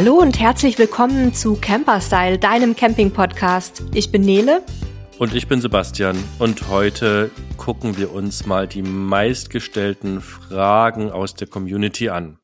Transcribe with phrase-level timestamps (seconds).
[0.00, 3.82] Hallo und herzlich willkommen zu Camperstyle, deinem Camping-Podcast.
[3.94, 4.62] Ich bin Nele.
[5.18, 6.16] Und ich bin Sebastian.
[6.38, 12.38] Und heute gucken wir uns mal die meistgestellten Fragen aus der Community an.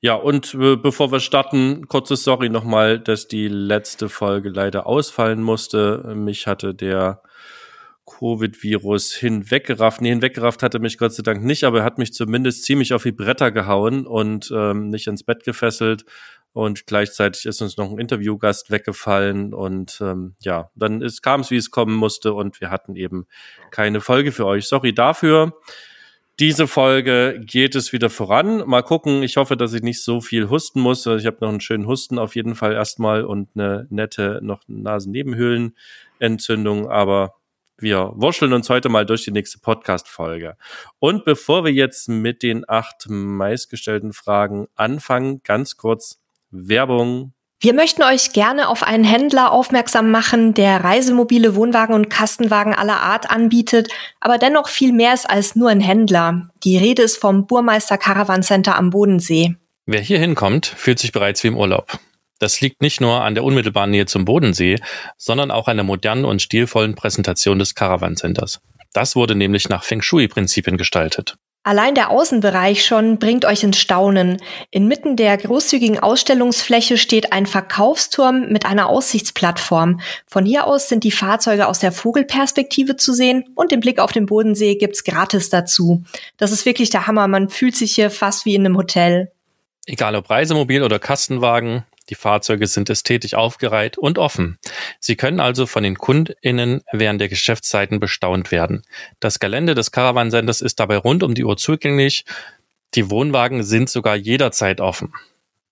[0.00, 5.42] Ja, und äh, bevor wir starten, kurzes Sorry nochmal, dass die letzte Folge leider ausfallen
[5.42, 6.14] musste.
[6.14, 7.20] Mich hatte der
[8.20, 10.02] Covid-Virus hinweggerafft.
[10.02, 13.02] Nee, hinweggerafft hatte mich Gott sei Dank nicht, aber er hat mich zumindest ziemlich auf
[13.02, 16.04] die Bretter gehauen und ähm, nicht ins Bett gefesselt.
[16.52, 19.54] Und gleichzeitig ist uns noch ein Interviewgast weggefallen.
[19.54, 22.34] Und ähm, ja, dann kam es, wie es kommen musste.
[22.34, 23.26] Und wir hatten eben
[23.70, 24.66] keine Folge für euch.
[24.66, 25.54] Sorry dafür.
[26.40, 28.64] Diese Folge geht es wieder voran.
[28.66, 29.22] Mal gucken.
[29.22, 31.06] Ich hoffe, dass ich nicht so viel husten muss.
[31.06, 34.62] Also ich habe noch einen schönen Husten auf jeden Fall erstmal und eine nette noch
[34.66, 36.90] Nasennebenhöhlenentzündung.
[36.90, 37.34] Aber
[37.82, 40.56] wir wurscheln uns heute mal durch die nächste Podcast-Folge.
[40.98, 47.32] Und bevor wir jetzt mit den acht meistgestellten Fragen anfangen, ganz kurz Werbung.
[47.60, 53.00] Wir möchten euch gerne auf einen Händler aufmerksam machen, der Reisemobile, Wohnwagen und Kastenwagen aller
[53.00, 56.48] Art anbietet, aber dennoch viel mehr ist als nur ein Händler.
[56.64, 59.56] Die Rede ist vom Burmeister Caravan Center am Bodensee.
[59.84, 61.98] Wer hier hinkommt, fühlt sich bereits wie im Urlaub.
[62.40, 64.78] Das liegt nicht nur an der unmittelbaren Nähe zum Bodensee,
[65.18, 68.60] sondern auch an der modernen und stilvollen Präsentation des Caravan Centers.
[68.92, 71.36] Das wurde nämlich nach Feng Shui-Prinzipien gestaltet.
[71.62, 74.38] Allein der Außenbereich schon bringt euch ins Staunen.
[74.70, 80.00] Inmitten der großzügigen Ausstellungsfläche steht ein Verkaufsturm mit einer Aussichtsplattform.
[80.26, 84.12] Von hier aus sind die Fahrzeuge aus der Vogelperspektive zu sehen und den Blick auf
[84.12, 86.02] den Bodensee gibt's gratis dazu.
[86.38, 87.28] Das ist wirklich der Hammer.
[87.28, 89.30] Man fühlt sich hier fast wie in einem Hotel.
[89.84, 94.58] Egal ob Reisemobil oder Kastenwagen, die Fahrzeuge sind ästhetisch aufgereiht und offen.
[94.98, 98.82] Sie können also von den KundInnen während der Geschäftszeiten bestaunt werden.
[99.20, 102.24] Das Gelände des Caravan Centers ist dabei rund um die Uhr zugänglich.
[102.94, 105.12] Die Wohnwagen sind sogar jederzeit offen.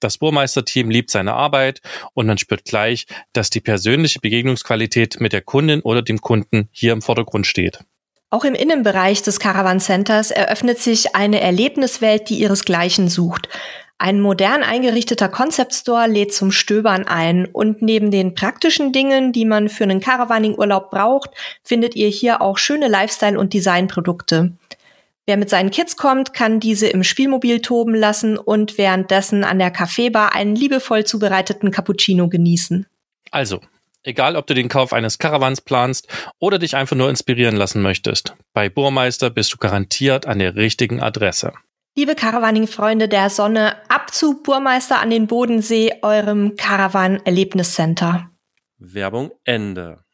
[0.01, 1.81] Das Burmeisterteam liebt seine Arbeit
[2.15, 6.93] und man spürt gleich, dass die persönliche Begegnungsqualität mit der Kundin oder dem Kunden hier
[6.93, 7.81] im Vordergrund steht.
[8.31, 13.49] Auch im Innenbereich des Caravan Centers eröffnet sich eine Erlebniswelt, die ihresgleichen sucht.
[14.01, 19.45] Ein modern eingerichteter Concept Store lädt zum Stöbern ein und neben den praktischen Dingen, die
[19.45, 21.31] man für einen Caravaning-Urlaub braucht,
[21.65, 24.53] findet ihr hier auch schöne Lifestyle- und Designprodukte.
[25.27, 29.73] Wer mit seinen Kids kommt, kann diese im Spielmobil toben lassen und währenddessen an der
[29.73, 32.87] Kaffeebar einen liebevoll zubereiteten Cappuccino genießen.
[33.33, 33.61] Also,
[34.05, 36.07] egal ob du den Kauf eines Caravans planst
[36.39, 41.03] oder dich einfach nur inspirieren lassen möchtest, bei Burmeister bist du garantiert an der richtigen
[41.03, 41.53] Adresse.
[41.99, 48.31] Liebe Caravaning-Freunde der Sonne, ab zu Burmeister an den Bodensee, eurem Caravan-Erlebniscenter.
[48.79, 50.05] Werbung Ende.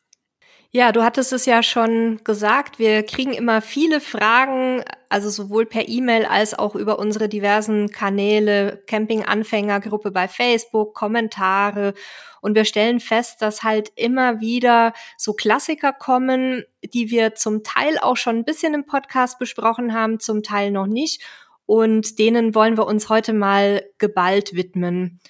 [0.70, 5.86] Ja, du hattest es ja schon gesagt, wir kriegen immer viele Fragen, also sowohl per
[5.86, 11.92] E-Mail als auch über unsere diversen Kanäle, Camping-Anfängergruppe bei Facebook, Kommentare.
[12.40, 17.98] Und wir stellen fest, dass halt immer wieder so Klassiker kommen, die wir zum Teil
[18.00, 21.22] auch schon ein bisschen im Podcast besprochen haben, zum Teil noch nicht
[21.66, 25.20] und denen wollen wir uns heute mal geballt widmen.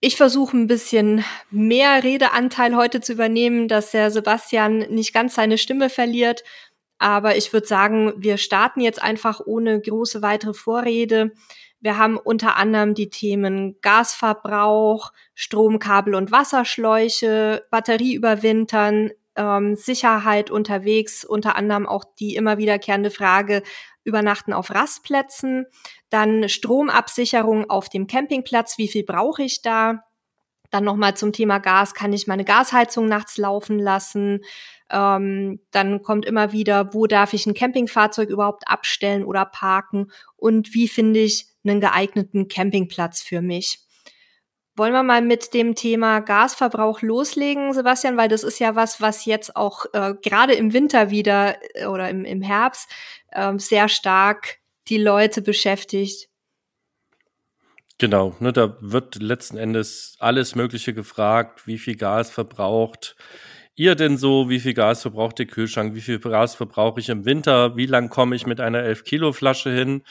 [0.00, 5.58] Ich versuche ein bisschen mehr Redeanteil heute zu übernehmen, dass der Sebastian nicht ganz seine
[5.58, 6.42] Stimme verliert.
[6.98, 11.32] Aber ich würde sagen, wir starten jetzt einfach ohne große weitere Vorrede.
[11.80, 21.24] Wir haben unter anderem die Themen Gasverbrauch, Stromkabel und Wasserschläuche, Batterie überwintern, ähm, Sicherheit unterwegs,
[21.24, 23.62] unter anderem auch die immer wiederkehrende Frage,
[24.04, 25.66] Übernachten auf Rastplätzen,
[26.10, 30.04] dann Stromabsicherung auf dem Campingplatz, wie viel brauche ich da?
[30.70, 34.40] Dann nochmal zum Thema Gas, kann ich meine Gasheizung nachts laufen lassen?
[34.90, 40.10] Ähm, dann kommt immer wieder, wo darf ich ein Campingfahrzeug überhaupt abstellen oder parken?
[40.36, 43.80] Und wie finde ich einen geeigneten Campingplatz für mich?
[44.74, 49.26] Wollen wir mal mit dem Thema Gasverbrauch loslegen, Sebastian, weil das ist ja was, was
[49.26, 52.88] jetzt auch äh, gerade im Winter wieder äh, oder im, im Herbst
[53.32, 54.58] äh, sehr stark
[54.88, 56.28] die Leute beschäftigt.
[57.98, 63.16] Genau, ne, da wird letzten Endes alles Mögliche gefragt, wie viel Gas verbraucht
[63.74, 67.24] ihr denn so, wie viel Gas verbraucht der Kühlschrank, wie viel Gas verbrauche ich im
[67.24, 70.02] Winter, wie lang komme ich mit einer 11 Kilo Flasche hin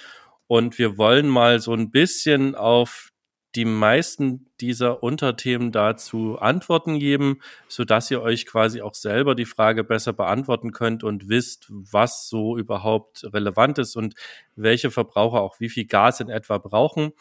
[0.48, 3.11] und wir wollen mal so ein bisschen auf
[3.56, 9.46] die meisten dieser Unterthemen dazu Antworten geben, so dass ihr euch quasi auch selber die
[9.46, 14.16] Frage besser beantworten könnt und wisst, was so überhaupt relevant ist und
[14.56, 17.12] welche Verbraucher auch wie viel Gas in etwa brauchen.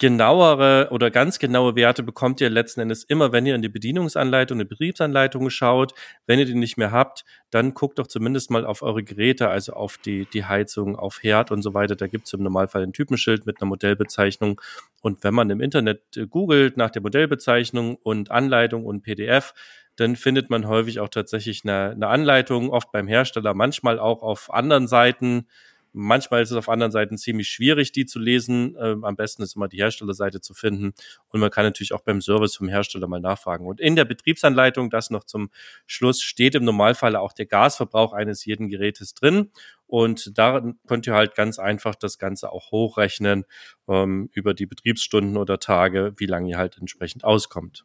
[0.00, 4.58] Genauere oder ganz genaue Werte bekommt ihr letzten Endes immer, wenn ihr in die Bedienungsanleitung,
[4.58, 5.92] die Betriebsanleitung schaut.
[6.26, 9.74] Wenn ihr die nicht mehr habt, dann guckt doch zumindest mal auf eure Geräte, also
[9.74, 11.96] auf die, die Heizung, auf Herd und so weiter.
[11.96, 14.58] Da gibt es im Normalfall ein Typenschild mit einer Modellbezeichnung.
[15.02, 19.52] Und wenn man im Internet äh, googelt nach der Modellbezeichnung und Anleitung und PDF,
[19.96, 24.50] dann findet man häufig auch tatsächlich eine, eine Anleitung, oft beim Hersteller, manchmal auch auf
[24.50, 25.46] anderen Seiten
[25.92, 28.76] Manchmal ist es auf anderen Seiten ziemlich schwierig, die zu lesen.
[28.80, 30.92] Ähm, am besten ist immer die Herstellerseite zu finden.
[31.28, 33.66] Und man kann natürlich auch beim Service vom Hersteller mal nachfragen.
[33.66, 35.50] Und in der Betriebsanleitung, das noch zum
[35.86, 39.50] Schluss, steht im Normalfall auch der Gasverbrauch eines jeden Gerätes drin.
[39.86, 43.44] Und da könnt ihr halt ganz einfach das Ganze auch hochrechnen
[43.88, 47.84] ähm, über die Betriebsstunden oder Tage, wie lange ihr halt entsprechend auskommt.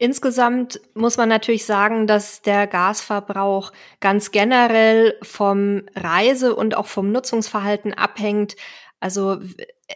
[0.00, 7.10] Insgesamt muss man natürlich sagen, dass der Gasverbrauch ganz generell vom Reise- und auch vom
[7.10, 8.54] Nutzungsverhalten abhängt.
[9.00, 9.38] Also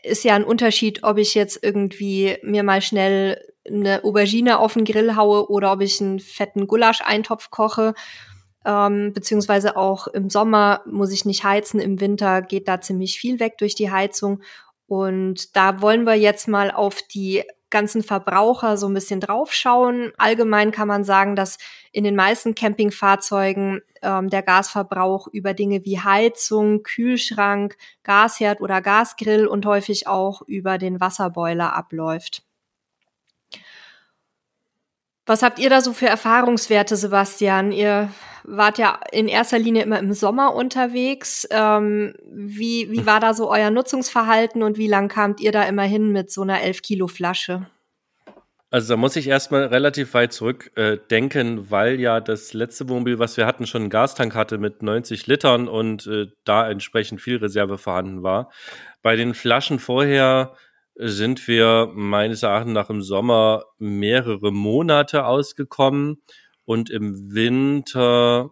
[0.03, 4.85] ist ja ein Unterschied, ob ich jetzt irgendwie mir mal schnell eine Aubergine auf den
[4.85, 7.95] Grill haue oder ob ich einen fetten Gulasch-Eintopf koche.
[8.65, 13.39] Ähm, beziehungsweise auch im Sommer muss ich nicht heizen, im Winter geht da ziemlich viel
[13.39, 14.41] weg durch die Heizung.
[14.93, 20.13] Und da wollen wir jetzt mal auf die ganzen Verbraucher so ein bisschen draufschauen.
[20.19, 21.57] Allgemein kann man sagen, dass
[21.93, 29.47] in den meisten Campingfahrzeugen ähm, der Gasverbrauch über Dinge wie Heizung, Kühlschrank, Gasherd oder Gasgrill
[29.47, 32.43] und häufig auch über den Wasserboiler abläuft.
[35.25, 37.71] Was habt ihr da so für Erfahrungswerte, Sebastian?
[37.71, 38.11] Ihr
[38.45, 41.47] wart ja in erster Linie immer im Sommer unterwegs.
[41.51, 45.85] Ähm, wie, wie war da so euer Nutzungsverhalten und wie lang kamt ihr da immer
[45.85, 47.67] hin mit so einer 11 Kilo Flasche?
[48.73, 50.97] Also da muss ich erstmal relativ weit zurück äh,
[51.71, 55.69] weil ja das letzte Wohnmobil, was wir hatten, schon einen Gastank hatte mit 90 Litern
[55.69, 58.51] und äh, da entsprechend viel Reserve vorhanden war.
[59.03, 60.55] Bei den Flaschen vorher
[60.97, 66.23] sind wir meines Erachtens nach im Sommer mehrere Monate ausgekommen
[66.65, 68.51] und im Winter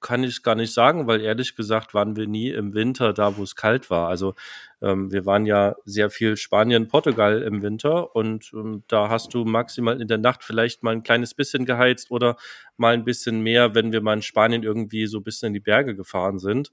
[0.00, 3.42] kann ich gar nicht sagen, weil ehrlich gesagt waren wir nie im Winter da, wo
[3.42, 4.08] es kalt war.
[4.08, 4.34] Also
[4.82, 9.46] ähm, wir waren ja sehr viel Spanien, Portugal im Winter und ähm, da hast du
[9.46, 12.36] maximal in der Nacht vielleicht mal ein kleines bisschen geheizt oder
[12.76, 15.60] mal ein bisschen mehr, wenn wir mal in Spanien irgendwie so ein bisschen in die
[15.60, 16.70] Berge gefahren sind.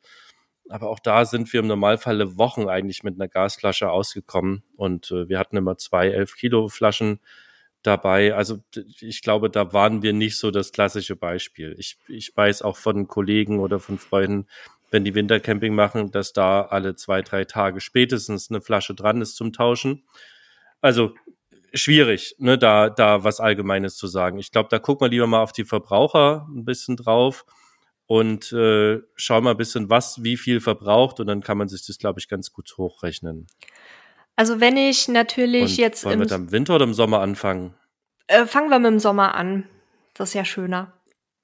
[0.71, 5.27] Aber auch da sind wir im Normalfall Wochen eigentlich mit einer Gasflasche ausgekommen und äh,
[5.27, 7.19] wir hatten immer zwei elf Kilo Flaschen
[7.83, 8.33] dabei.
[8.35, 8.59] Also
[9.00, 11.75] ich glaube, da waren wir nicht so das klassische Beispiel.
[11.77, 14.47] Ich, ich weiß auch von Kollegen oder von Freunden,
[14.91, 19.35] wenn die Wintercamping machen, dass da alle zwei, drei Tage spätestens eine Flasche dran ist
[19.35, 20.03] zum Tauschen.
[20.81, 21.15] Also
[21.74, 24.38] schwierig, ne, da, da was Allgemeines zu sagen.
[24.39, 27.45] Ich glaube, da gucken wir lieber mal auf die Verbraucher ein bisschen drauf
[28.12, 31.88] und äh, schauen mal ein bisschen, was wie viel verbraucht und dann kann man sich
[31.88, 33.48] das, glaube ich, ganz gut hochrechnen.
[34.36, 36.04] Also wenn ich natürlich Und jetzt.
[36.04, 37.74] Wollen wir mit im Winter oder im Sommer anfangen?
[38.28, 39.63] Äh, fangen wir mit dem Sommer an.
[40.13, 40.92] Das ist ja schöner.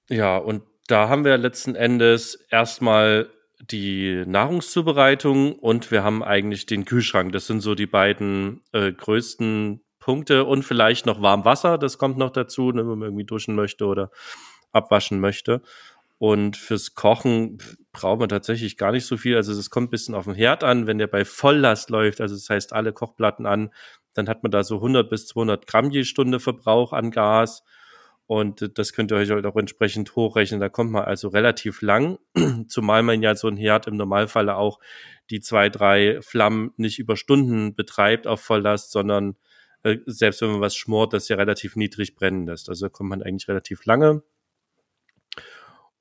[0.10, 3.30] Ja, und da haben wir letzten Endes erstmal
[3.62, 7.32] die Nahrungszubereitung und wir haben eigentlich den Kühlschrank.
[7.32, 12.32] Das sind so die beiden äh, größten Punkte und vielleicht noch Warmwasser, das kommt noch
[12.32, 14.12] dazu, ne, wenn man irgendwie duschen möchte oder
[14.74, 15.62] abwaschen möchte.
[16.20, 17.60] Und fürs Kochen
[17.92, 19.36] braucht man tatsächlich gar nicht so viel.
[19.36, 20.88] Also es kommt ein bisschen auf den Herd an.
[20.88, 23.72] Wenn der bei Volllast läuft, also das heißt alle Kochplatten an,
[24.14, 27.64] dann hat man da so 100 bis 200 Gramm je Stunde Verbrauch an Gas.
[28.26, 30.60] Und das könnt ihr euch halt auch entsprechend hochrechnen.
[30.60, 32.18] Da kommt man also relativ lang,
[32.68, 34.80] zumal man ja so ein Herd im Normalfall auch
[35.30, 39.38] die zwei, drei Flammen nicht über Stunden betreibt auf Volllast, sondern
[39.84, 42.70] äh, selbst wenn man was schmort, das ja relativ niedrig brennen lässt.
[42.70, 44.24] Also kommt man eigentlich relativ lange.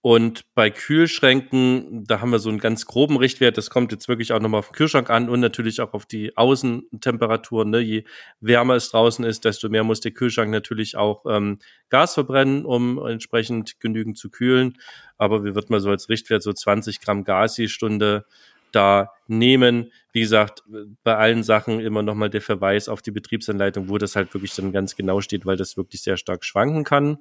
[0.06, 3.58] Und bei Kühlschränken, da haben wir so einen ganz groben Richtwert.
[3.58, 6.36] Das kommt jetzt wirklich auch nochmal auf den Kühlschrank an und natürlich auch auf die
[6.36, 7.64] Außentemperatur.
[7.64, 7.80] Ne?
[7.80, 8.04] Je
[8.38, 11.58] wärmer es draußen ist, desto mehr muss der Kühlschrank natürlich auch ähm,
[11.88, 14.78] Gas verbrennen, um entsprechend genügend zu kühlen.
[15.18, 18.26] Aber wir würden mal so als Richtwert so 20 Gramm Gas je Stunde
[18.70, 19.90] da nehmen.
[20.12, 20.62] Wie gesagt,
[21.02, 24.70] bei allen Sachen immer nochmal der Verweis auf die Betriebsanleitung, wo das halt wirklich dann
[24.70, 27.18] ganz genau steht, weil das wirklich sehr stark schwanken kann.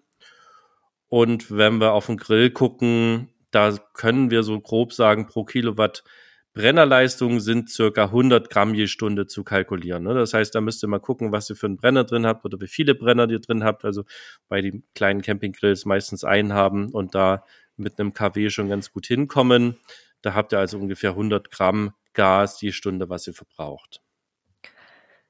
[1.16, 6.04] Und wenn wir auf den Grill gucken, da können wir so grob sagen, pro Kilowatt
[6.52, 10.04] Brennerleistung sind circa 100 Gramm je Stunde zu kalkulieren.
[10.04, 10.14] Ne?
[10.14, 12.60] Das heißt, da müsst ihr mal gucken, was ihr für einen Brenner drin habt oder
[12.60, 13.86] wie viele Brenner ihr drin habt.
[13.86, 14.04] Also
[14.50, 17.46] bei den kleinen Campinggrills meistens einen haben und da
[17.78, 19.78] mit einem KW schon ganz gut hinkommen.
[20.22, 24.02] Da habt ihr also ungefähr 100 Gramm Gas je Stunde, was ihr verbraucht.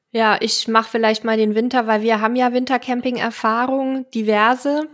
[0.09, 4.89] Ja, ich mache vielleicht mal den Winter, weil wir haben ja Wintercamping-Erfahrung, diverse.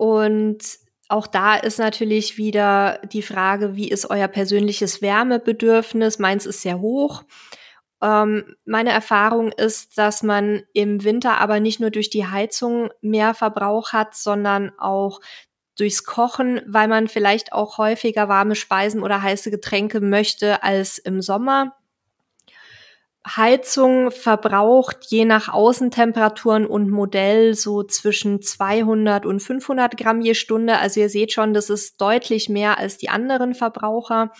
[0.00, 0.62] Und
[1.10, 6.18] auch da ist natürlich wieder die Frage, wie ist euer persönliches Wärmebedürfnis?
[6.18, 7.24] Meins ist sehr hoch.
[8.00, 13.34] Ähm, meine Erfahrung ist, dass man im Winter aber nicht nur durch die Heizung mehr
[13.34, 15.20] Verbrauch hat, sondern auch
[15.78, 21.20] durchs Kochen, weil man vielleicht auch häufiger warme Speisen oder heiße Getränke möchte als im
[21.20, 21.76] Sommer.
[23.26, 30.78] Heizung verbraucht je nach Außentemperaturen und Modell so zwischen 200 und 500 Gramm je Stunde.
[30.78, 34.30] Also ihr seht schon, das ist deutlich mehr als die anderen Verbraucher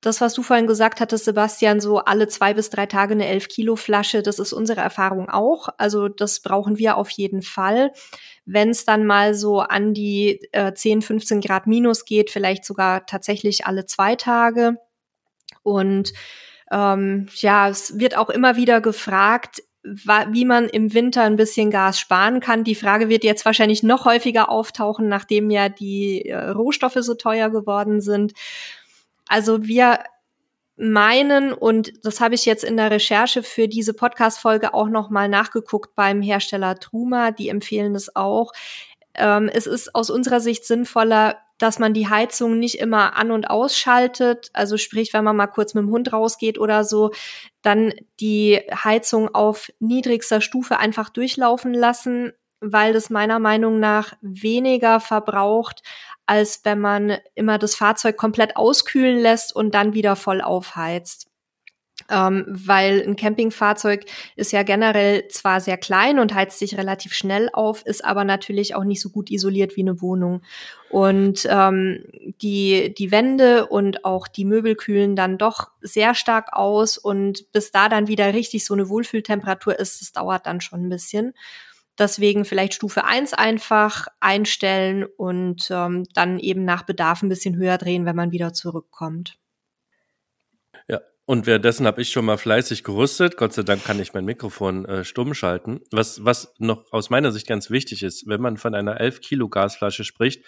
[0.00, 3.48] das, was du vorhin gesagt hattest, Sebastian, so alle zwei bis drei Tage eine 11
[3.48, 5.68] Kilo Flasche, das ist unsere Erfahrung auch.
[5.76, 7.92] Also das brauchen wir auf jeden Fall.
[8.46, 13.04] Wenn es dann mal so an die äh, 10, 15 Grad minus geht, vielleicht sogar
[13.04, 14.76] tatsächlich alle zwei Tage.
[15.62, 16.14] Und
[16.70, 21.98] ähm, ja, es wird auch immer wieder gefragt, wie man im Winter ein bisschen Gas
[21.98, 22.64] sparen kann.
[22.64, 27.48] Die Frage wird jetzt wahrscheinlich noch häufiger auftauchen, nachdem ja die äh, Rohstoffe so teuer
[27.48, 28.34] geworden sind.
[29.26, 30.00] Also wir
[30.76, 35.94] meinen, und das habe ich jetzt in der Recherche für diese Podcast-Folge auch nochmal nachgeguckt
[35.94, 38.52] beim Hersteller Truma, die empfehlen es auch.
[39.14, 43.50] Ähm, es ist aus unserer Sicht sinnvoller, dass man die Heizung nicht immer an- und
[43.50, 44.50] ausschaltet.
[44.54, 47.12] Also sprich, wenn man mal kurz mit dem Hund rausgeht oder so,
[47.62, 55.00] dann die Heizung auf niedrigster Stufe einfach durchlaufen lassen, weil das meiner Meinung nach weniger
[55.00, 55.82] verbraucht,
[56.26, 61.29] als wenn man immer das Fahrzeug komplett auskühlen lässt und dann wieder voll aufheizt.
[62.10, 67.48] Ähm, weil ein Campingfahrzeug ist ja generell zwar sehr klein und heizt sich relativ schnell
[67.52, 70.42] auf, ist aber natürlich auch nicht so gut isoliert wie eine Wohnung.
[70.90, 72.04] Und ähm,
[72.42, 77.70] die, die Wände und auch die Möbel kühlen dann doch sehr stark aus und bis
[77.70, 81.32] da dann wieder richtig so eine Wohlfühltemperatur ist, das dauert dann schon ein bisschen.
[82.00, 87.78] Deswegen vielleicht Stufe 1 einfach einstellen und ähm, dann eben nach Bedarf ein bisschen höher
[87.78, 89.38] drehen, wenn man wieder zurückkommt.
[91.28, 93.36] Ja, und währenddessen habe ich schon mal fleißig gerüstet.
[93.36, 95.80] Gott sei Dank kann ich mein Mikrofon äh, stumm schalten.
[95.92, 99.48] Was, was noch aus meiner Sicht ganz wichtig ist, wenn man von einer 11 Kilo
[99.48, 100.44] Gasflasche spricht,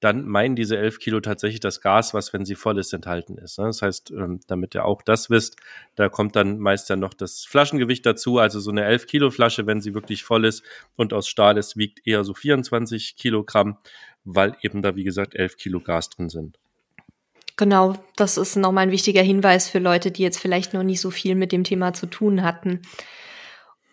[0.00, 3.58] dann meinen diese 11 Kilo tatsächlich das Gas, was, wenn sie voll ist, enthalten ist.
[3.58, 3.64] Ne?
[3.64, 5.56] Das heißt, ähm, damit ihr auch das wisst,
[5.96, 8.38] da kommt dann meist dann noch das Flaschengewicht dazu.
[8.38, 10.62] Also so eine 11 Kilo Flasche, wenn sie wirklich voll ist
[10.96, 13.78] und aus Stahl ist, wiegt eher so 24 Kilogramm,
[14.24, 16.58] weil eben da, wie gesagt, 11 Kilo Gas drin sind.
[17.58, 21.10] Genau, das ist nochmal ein wichtiger Hinweis für Leute, die jetzt vielleicht noch nicht so
[21.10, 22.82] viel mit dem Thema zu tun hatten.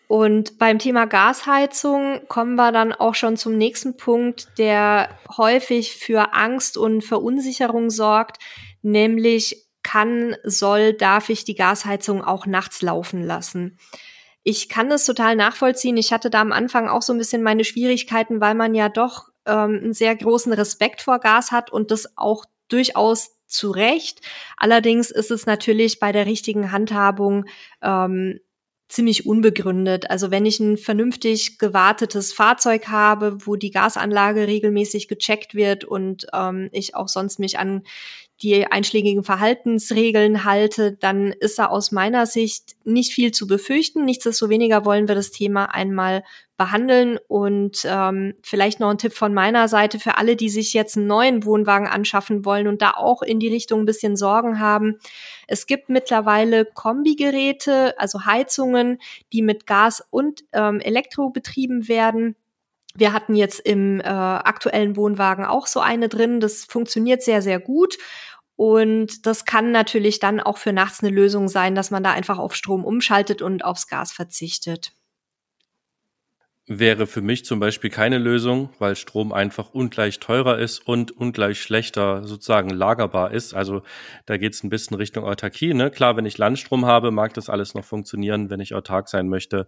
[0.07, 6.35] Und beim Thema Gasheizung kommen wir dann auch schon zum nächsten Punkt, der häufig für
[6.35, 8.37] Angst und Verunsicherung sorgt,
[8.83, 13.79] nämlich kann, soll, darf ich die Gasheizung auch nachts laufen lassen.
[14.43, 15.97] Ich kann das total nachvollziehen.
[15.97, 19.29] Ich hatte da am Anfang auch so ein bisschen meine Schwierigkeiten, weil man ja doch
[19.47, 24.21] ähm, einen sehr großen Respekt vor Gas hat und das auch durchaus zu Recht.
[24.57, 27.45] Allerdings ist es natürlich bei der richtigen Handhabung
[27.81, 28.39] ähm,
[28.87, 30.09] ziemlich unbegründet.
[30.09, 36.27] Also wenn ich ein vernünftig gewartetes Fahrzeug habe, wo die Gasanlage regelmäßig gecheckt wird und
[36.33, 37.83] ähm, ich auch sonst mich an
[38.41, 44.03] die einschlägigen Verhaltensregeln halte, dann ist da aus meiner Sicht nicht viel zu befürchten.
[44.03, 46.23] Nichtsdestoweniger wollen wir das Thema einmal
[46.57, 50.97] behandeln und ähm, vielleicht noch ein Tipp von meiner Seite für alle, die sich jetzt
[50.97, 54.99] einen neuen Wohnwagen anschaffen wollen und da auch in die Richtung ein bisschen Sorgen haben.
[55.47, 58.99] Es gibt mittlerweile Kombigeräte, also Heizungen,
[59.33, 62.35] die mit Gas und ähm, Elektro betrieben werden.
[62.97, 66.39] Wir hatten jetzt im äh, aktuellen Wohnwagen auch so eine drin.
[66.39, 67.97] Das funktioniert sehr, sehr gut.
[68.55, 72.39] Und das kann natürlich dann auch für nachts eine Lösung sein, dass man da einfach
[72.39, 74.93] auf Strom umschaltet und aufs Gas verzichtet.
[76.67, 81.61] Wäre für mich zum Beispiel keine Lösung, weil Strom einfach ungleich teurer ist und ungleich
[81.61, 83.53] schlechter sozusagen lagerbar ist.
[83.53, 83.83] Also
[84.25, 85.75] da geht es ein bisschen Richtung Autarkie.
[85.75, 85.91] Ne?
[85.91, 89.67] Klar, wenn ich Landstrom habe, mag das alles noch funktionieren, wenn ich autark sein möchte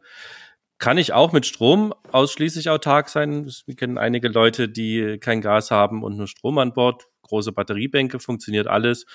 [0.80, 3.52] kann ich auch mit Strom ausschließlich autark sein.
[3.66, 7.08] Wir kennen einige Leute, die kein Gas haben und nur Strom an Bord.
[7.24, 9.06] Große Batteriebänke, funktioniert alles.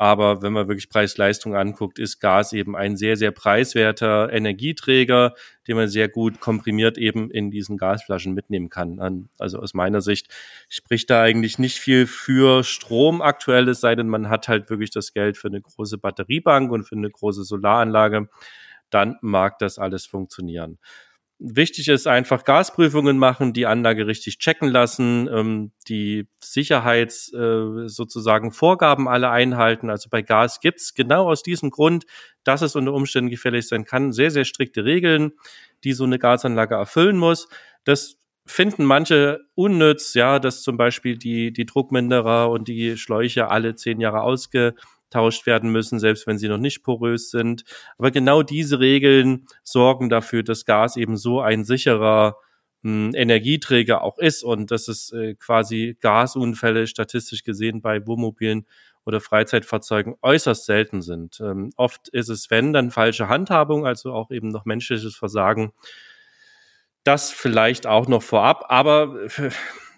[0.00, 5.34] Aber wenn man wirklich Preis-Leistung anguckt, ist Gas eben ein sehr, sehr preiswerter Energieträger,
[5.66, 9.28] den man sehr gut komprimiert eben in diesen Gasflaschen mitnehmen kann.
[9.38, 10.32] Also aus meiner Sicht
[10.68, 14.90] spricht da eigentlich nicht viel für Strom aktuell, es sei denn, man hat halt wirklich
[14.90, 18.28] das Geld für eine große Batteriebank und für eine große Solaranlage.
[18.90, 20.78] Dann mag das alles funktionieren.
[21.40, 28.50] Wichtig ist einfach Gasprüfungen machen, die Anlage richtig checken lassen, ähm, die Sicherheits äh, sozusagen
[28.50, 29.88] Vorgaben alle einhalten.
[29.88, 32.06] Also bei Gas gibt's genau aus diesem Grund,
[32.42, 35.30] dass es unter Umständen gefährlich sein kann, sehr, sehr strikte Regeln,
[35.84, 37.48] die so eine Gasanlage erfüllen muss.
[37.84, 43.76] Das finden manche unnütz, ja, dass zum Beispiel die, die Druckminderer und die Schläuche alle
[43.76, 44.74] zehn Jahre ausge
[45.08, 47.64] ausgetauscht werden müssen, selbst wenn sie noch nicht porös sind.
[47.96, 52.36] Aber genau diese Regeln sorgen dafür, dass Gas eben so ein sicherer
[52.82, 58.66] hm, Energieträger auch ist und dass es äh, quasi Gasunfälle statistisch gesehen bei Wohnmobilen
[59.04, 61.40] oder Freizeitfahrzeugen äußerst selten sind.
[61.40, 65.72] Ähm, oft ist es, wenn, dann falsche Handhabung, also auch eben noch menschliches Versagen.
[67.04, 69.50] Das vielleicht auch noch vorab, aber äh,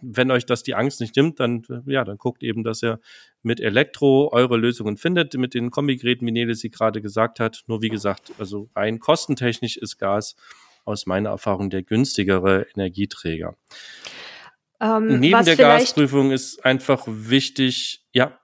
[0.02, 3.00] wenn euch das die Angst nicht nimmt, dann, äh, ja, dann guckt eben, dass ihr
[3.42, 7.62] mit Elektro eure Lösungen findet, mit den Kombigeräten, wie Nele sie gerade gesagt hat.
[7.66, 10.36] Nur wie gesagt, also rein kostentechnisch ist Gas
[10.84, 13.56] aus meiner Erfahrung der günstigere Energieträger.
[14.80, 18.39] Ähm, Neben der Gasprüfung ist einfach wichtig, ja.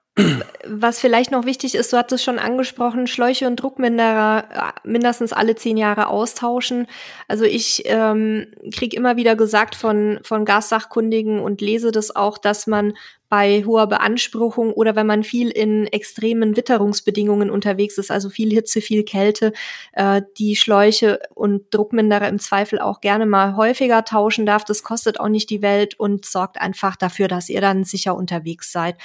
[0.64, 5.56] Was vielleicht noch wichtig ist, du hattest schon angesprochen, Schläuche und Druckminderer äh, mindestens alle
[5.56, 6.86] zehn Jahre austauschen.
[7.28, 12.66] Also ich ähm, kriege immer wieder gesagt von, von Gassachkundigen und lese das auch, dass
[12.66, 12.94] man
[13.28, 18.80] bei hoher Beanspruchung oder wenn man viel in extremen Witterungsbedingungen unterwegs ist, also viel Hitze,
[18.80, 19.52] viel Kälte,
[19.92, 24.64] äh, die Schläuche und Druckminderer im Zweifel auch gerne mal häufiger tauschen darf.
[24.64, 28.72] Das kostet auch nicht die Welt und sorgt einfach dafür, dass ihr dann sicher unterwegs
[28.72, 28.96] seid.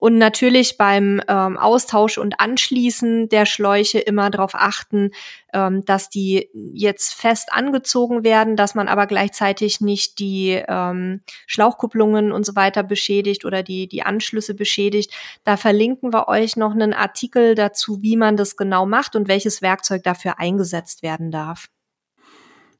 [0.00, 5.10] Und natürlich beim ähm, Austausch und Anschließen der Schläuche immer darauf achten,
[5.52, 12.32] ähm, dass die jetzt fest angezogen werden, dass man aber gleichzeitig nicht die ähm, Schlauchkupplungen
[12.32, 15.12] und so weiter beschädigt oder die, die Anschlüsse beschädigt.
[15.44, 19.60] Da verlinken wir euch noch einen Artikel dazu, wie man das genau macht und welches
[19.60, 21.68] Werkzeug dafür eingesetzt werden darf.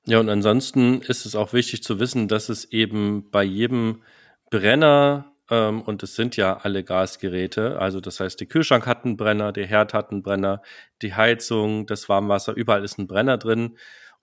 [0.06, 4.02] Ja, und ansonsten ist es auch wichtig zu wissen, dass es eben bei jedem
[4.50, 7.78] Brenner ähm, und es sind ja alle Gasgeräte.
[7.78, 10.62] Also das heißt, der Kühlschrank hat einen Brenner, der Herd hat einen Brenner,
[11.02, 13.76] die Heizung, das Warmwasser, überall ist ein Brenner drin.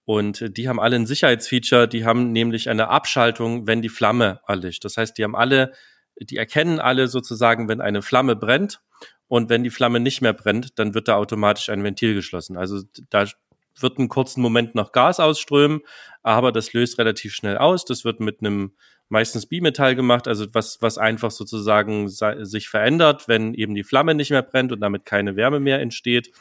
[0.06, 4.86] Und die haben alle ein Sicherheitsfeature, die haben nämlich eine Abschaltung, wenn die Flamme erlischt.
[4.86, 5.74] Das heißt, die haben alle,
[6.18, 8.80] die erkennen alle sozusagen, wenn eine Flamme brennt
[9.28, 12.56] und wenn die Flamme nicht mehr brennt, dann wird da automatisch ein Ventil geschlossen.
[12.56, 13.26] Also da
[13.82, 15.82] wird einen kurzen Moment noch Gas ausströmen,
[16.24, 17.86] aber das löst relativ schnell aus.
[17.86, 18.74] Das wird mit einem
[19.10, 24.32] meistens Bimetall gemacht, also was, was einfach sozusagen sich verändert, wenn eben die Flamme nicht
[24.32, 26.32] mehr brennt und damit keine Wärme mehr entsteht.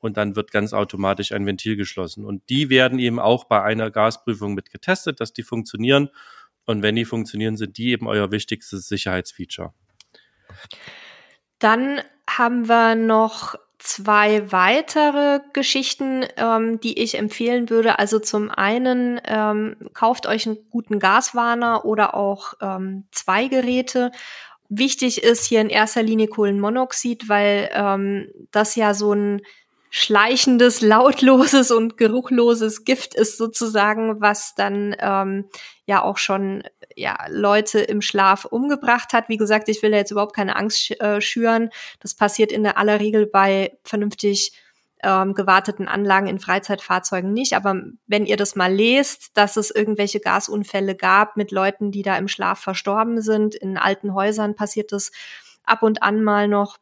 [0.00, 2.26] Und dann wird ganz automatisch ein Ventil geschlossen.
[2.26, 6.10] Und die werden eben auch bei einer Gasprüfung mit getestet, dass die funktionieren.
[6.66, 9.72] Und wenn die funktionieren, sind die eben euer wichtigstes Sicherheitsfeature.
[11.58, 17.98] Dann haben wir noch zwei weitere Geschichten, ähm, die ich empfehlen würde.
[17.98, 24.10] Also zum einen ähm, kauft euch einen guten Gaswarner oder auch ähm, zwei Geräte.
[24.70, 29.42] Wichtig ist hier in erster Linie Kohlenmonoxid, weil ähm, das ja so ein
[29.90, 35.44] schleichendes, lautloses und geruchloses Gift ist sozusagen, was dann ähm,
[35.84, 36.64] ja auch schon
[36.96, 39.28] ja Leute im Schlaf umgebracht hat.
[39.28, 41.70] Wie gesagt, ich will da jetzt überhaupt keine Angst äh, schüren.
[42.00, 44.52] Das passiert in der aller Regel bei vernünftig
[45.02, 47.54] ähm, gewarteten Anlagen in Freizeitfahrzeugen nicht.
[47.54, 52.16] Aber wenn ihr das mal lest, dass es irgendwelche Gasunfälle gab mit Leuten, die da
[52.16, 55.12] im Schlaf verstorben sind, in alten Häusern passiert das
[55.64, 56.78] ab und an mal noch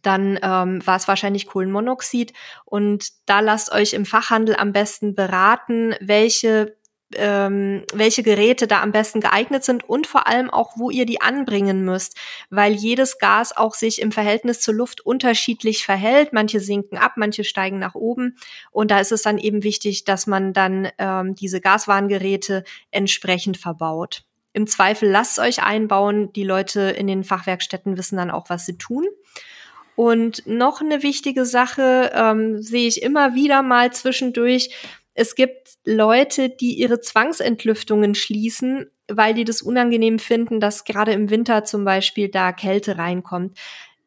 [0.00, 2.32] dann ähm, war es wahrscheinlich Kohlenmonoxid.
[2.64, 6.76] Und da lasst euch im Fachhandel am besten beraten, welche
[7.16, 11.20] ähm, welche Geräte da am besten geeignet sind und vor allem auch, wo ihr die
[11.20, 12.16] anbringen müsst,
[12.50, 16.32] weil jedes Gas auch sich im Verhältnis zur Luft unterschiedlich verhält.
[16.32, 18.36] Manche sinken ab, manche steigen nach oben
[18.70, 24.24] und da ist es dann eben wichtig, dass man dann ähm, diese Gaswarngeräte entsprechend verbaut.
[24.52, 26.32] Im Zweifel lasst euch einbauen.
[26.34, 29.06] Die Leute in den Fachwerkstätten wissen dann auch, was sie tun.
[29.94, 34.70] Und noch eine wichtige Sache ähm, sehe ich immer wieder mal zwischendurch.
[35.14, 41.28] Es gibt Leute, die ihre Zwangsentlüftungen schließen, weil die das unangenehm finden, dass gerade im
[41.28, 43.58] Winter zum Beispiel da Kälte reinkommt.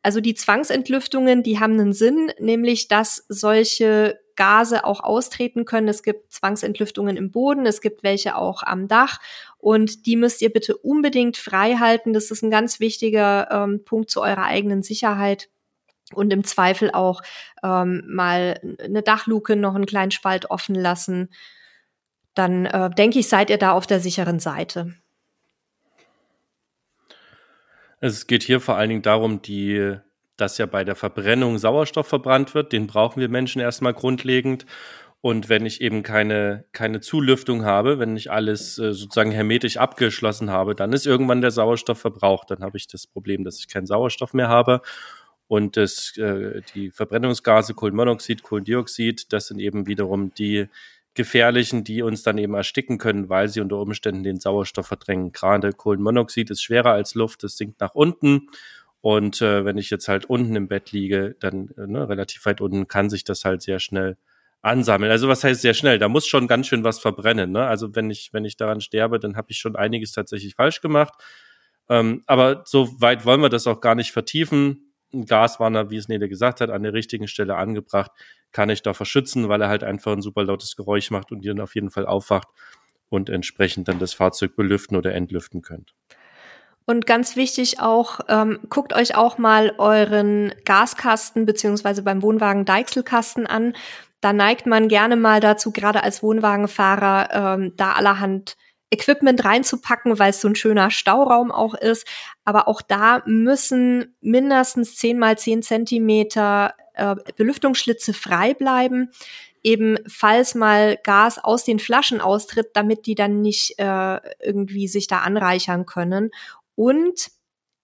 [0.02, 5.88] Also die Zwangsentlüftungen, die haben einen Sinn, nämlich dass solche Gase auch austreten können.
[5.88, 9.20] Es gibt Zwangsentlüftungen im Boden, es gibt welche auch am Dach
[9.58, 12.13] und die müsst ihr bitte unbedingt frei halten.
[12.13, 15.50] Das ist ein ganz wichtiger ähm, Punkt zu eurer eigenen Sicherheit
[16.13, 17.22] und im Zweifel auch
[17.63, 21.30] ähm, mal eine Dachluke noch einen kleinen Spalt offen lassen.
[22.36, 24.94] Dann äh, denke ich, seid ihr da auf der sicheren Seite.
[28.02, 29.96] Es geht hier vor allen Dingen darum, die,
[30.38, 32.72] dass ja bei der Verbrennung Sauerstoff verbrannt wird.
[32.72, 34.65] Den brauchen wir Menschen erstmal grundlegend.
[35.22, 40.52] Und wenn ich eben keine, keine Zulüftung habe, wenn ich alles äh, sozusagen hermetisch abgeschlossen
[40.52, 42.52] habe, dann ist irgendwann der Sauerstoff verbraucht.
[42.52, 44.82] Dann habe ich das Problem, dass ich keinen Sauerstoff mehr habe.
[45.48, 50.68] Und das, äh, die Verbrennungsgase Kohlenmonoxid, Kohlendioxid, das sind eben wiederum die
[51.14, 55.32] gefährlichen, die uns dann eben ersticken können, weil sie unter Umständen den Sauerstoff verdrängen.
[55.32, 58.48] Gerade Kohlenmonoxid ist schwerer als Luft, es sinkt nach unten
[59.02, 62.60] Und äh, wenn ich jetzt halt unten im Bett liege, dann äh, ne, relativ weit
[62.60, 64.18] unten, kann sich das halt sehr schnell
[64.64, 65.12] ansammeln.
[65.12, 66.00] Also was heißt sehr schnell?
[66.00, 67.52] Da muss schon ganz schön was verbrennen.
[67.52, 67.68] Ne?
[67.68, 71.14] Also wenn ich, wenn ich daran sterbe, dann habe ich schon einiges tatsächlich falsch gemacht.
[71.88, 74.85] Ähm, aber so weit wollen wir das auch gar nicht vertiefen.
[75.23, 78.12] Gaswarner, wie es Nele gesagt hat, an der richtigen Stelle angebracht,
[78.51, 81.54] kann ich da verschützen, weil er halt einfach ein super lautes Geräusch macht und ihr
[81.54, 82.49] dann auf jeden Fall aufwacht
[83.10, 85.93] und entsprechend dann das Fahrzeug belüften oder entlüften könnt.
[86.86, 93.47] Und ganz wichtig auch, ähm, guckt euch auch mal euren Gaskasten beziehungsweise beim Wohnwagen Deichselkasten
[93.47, 93.73] an.
[94.21, 98.56] Da neigt man gerne mal dazu, gerade als Wohnwagenfahrer, ähm, da allerhand
[98.91, 102.08] Equipment reinzupacken, weil es so ein schöner Stauraum auch ist.
[102.43, 109.10] Aber auch da müssen mindestens 10 mal 10 Zentimeter äh, Belüftungsschlitze frei bleiben.
[109.63, 115.08] Eben falls mal Gas aus den Flaschen austritt, damit die dann nicht äh, irgendwie sich
[115.08, 116.32] da anreichern können.
[116.76, 117.32] Und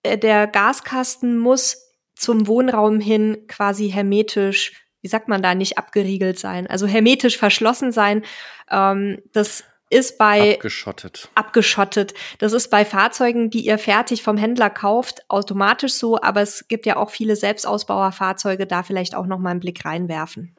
[0.04, 6.38] äh, der Gaskasten muss zum Wohnraum hin quasi hermetisch, wie sagt man da, nicht abgeriegelt
[6.38, 8.24] sein, also hermetisch verschlossen sein.
[8.70, 11.30] Ähm, das ist bei abgeschottet.
[11.36, 12.14] abgeschottet.
[12.40, 16.86] Das ist bei Fahrzeugen, die ihr fertig vom Händler kauft, automatisch so, aber es gibt
[16.86, 20.56] ja auch viele Selbstausbauerfahrzeuge, da vielleicht auch noch mal einen Blick reinwerfen.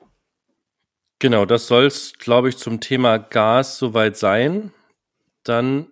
[1.18, 4.72] Genau, das soll es, glaube ich, zum Thema Gas soweit sein.
[5.44, 5.86] Dann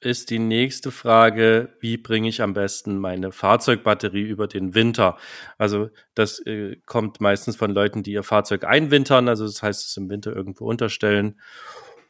[0.00, 5.16] ist die nächste Frage, wie bringe ich am besten meine Fahrzeugbatterie über den Winter?
[5.58, 9.96] Also das äh, kommt meistens von Leuten, die ihr Fahrzeug einwintern, also das heißt es
[9.96, 11.40] im Winter irgendwo unterstellen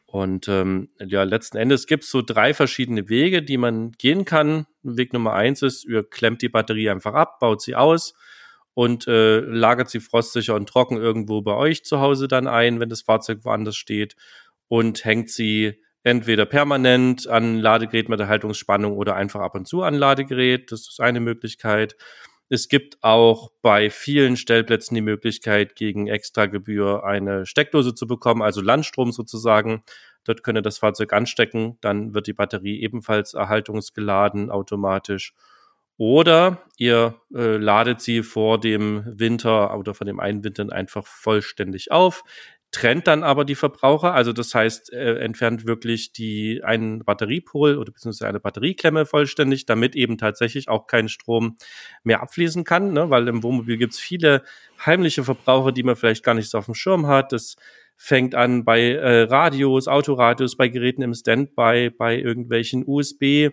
[0.07, 4.65] und ähm, ja, letzten Endes gibt es so drei verschiedene Wege, die man gehen kann.
[4.81, 8.13] Weg Nummer eins ist, ihr klemmt die Batterie einfach ab, baut sie aus
[8.73, 12.87] und äh, lagert sie frostsicher und trocken irgendwo bei euch zu Hause dann ein, wenn
[12.87, 14.15] das Fahrzeug woanders steht
[14.69, 19.93] und hängt sie entweder permanent an Ladegerät mit Erhaltungsspannung oder einfach ab und zu an
[19.93, 20.71] Ladegerät.
[20.71, 21.97] Das ist eine Möglichkeit.
[22.49, 28.61] Es gibt auch bei vielen Stellplätzen die Möglichkeit, gegen Extragebühr eine Steckdose zu bekommen, also
[28.61, 29.83] Landstrom sozusagen.
[30.23, 35.33] Dort könnt ihr das Fahrzeug anstecken, dann wird die Batterie ebenfalls erhaltungsgeladen automatisch.
[35.97, 42.23] Oder ihr äh, ladet sie vor dem Winter oder vor dem Einwintern einfach vollständig auf
[42.71, 47.91] trennt dann aber die Verbraucher, also das heißt, äh, entfernt wirklich die einen Batteriepol oder
[47.91, 51.55] beziehungsweise eine Batterieklemme vollständig, damit eben tatsächlich auch kein Strom
[52.03, 53.09] mehr abfließen kann, ne?
[53.09, 54.43] weil im Wohnmobil gibt es viele
[54.85, 57.31] heimliche Verbraucher, die man vielleicht gar nicht so auf dem Schirm hat.
[57.31, 57.55] Das
[57.95, 63.49] fängt an bei äh, Radios, Autoradios, bei Geräten im Standby, bei irgendwelchen USB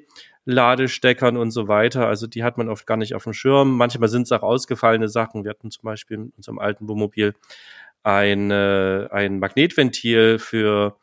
[0.46, 2.06] Ladesteckern und so weiter.
[2.06, 3.76] Also die hat man oft gar nicht auf dem Schirm.
[3.76, 5.44] Manchmal sind es auch ausgefallene Sachen.
[5.44, 7.34] Wir hatten zum Beispiel in unserem alten Wohnmobil
[8.04, 10.98] eine, ein Magnetventil für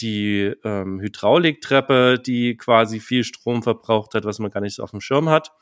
[0.00, 4.90] die ähm, Hydrauliktreppe, die quasi viel Strom verbraucht hat, was man gar nicht so auf
[4.90, 5.52] dem Schirm hat.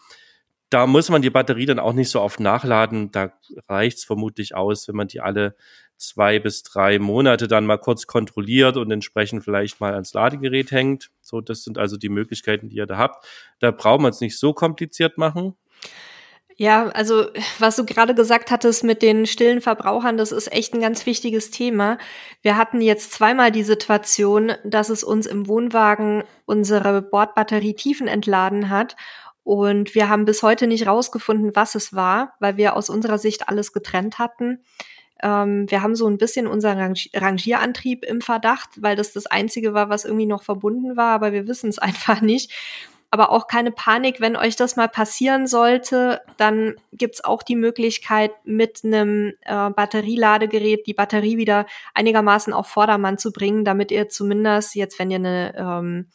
[0.69, 3.11] Da muss man die Batterie dann auch nicht so oft nachladen.
[3.11, 3.33] Da
[3.69, 5.57] reicht's vermutlich aus, wenn man die alle
[5.97, 11.11] zwei bis drei Monate dann mal kurz kontrolliert und entsprechend vielleicht mal ans Ladegerät hängt.
[11.21, 13.27] So, das sind also die Möglichkeiten, die ihr da habt.
[13.59, 15.57] Da braucht man es nicht so kompliziert machen.
[16.61, 17.25] Ja, also
[17.59, 21.51] was du gerade gesagt hattest mit den stillen Verbrauchern, das ist echt ein ganz wichtiges
[21.51, 21.97] Thema.
[22.43, 28.69] Wir hatten jetzt zweimal die Situation, dass es uns im Wohnwagen unsere Bordbatterie Tiefen entladen
[28.69, 28.95] hat.
[29.43, 33.49] Und wir haben bis heute nicht rausgefunden, was es war, weil wir aus unserer Sicht
[33.49, 34.59] alles getrennt hatten.
[35.23, 39.89] Ähm, wir haben so ein bisschen unseren Rangierantrieb im Verdacht, weil das das Einzige war,
[39.89, 42.53] was irgendwie noch verbunden war, aber wir wissen es einfach nicht
[43.11, 48.33] aber auch keine Panik, wenn euch das mal passieren sollte, dann gibt's auch die Möglichkeit,
[48.45, 54.77] mit einem äh, Batterieladegerät die Batterie wieder einigermaßen auf Vordermann zu bringen, damit ihr zumindest
[54.77, 56.07] jetzt, wenn ihr eine ähm,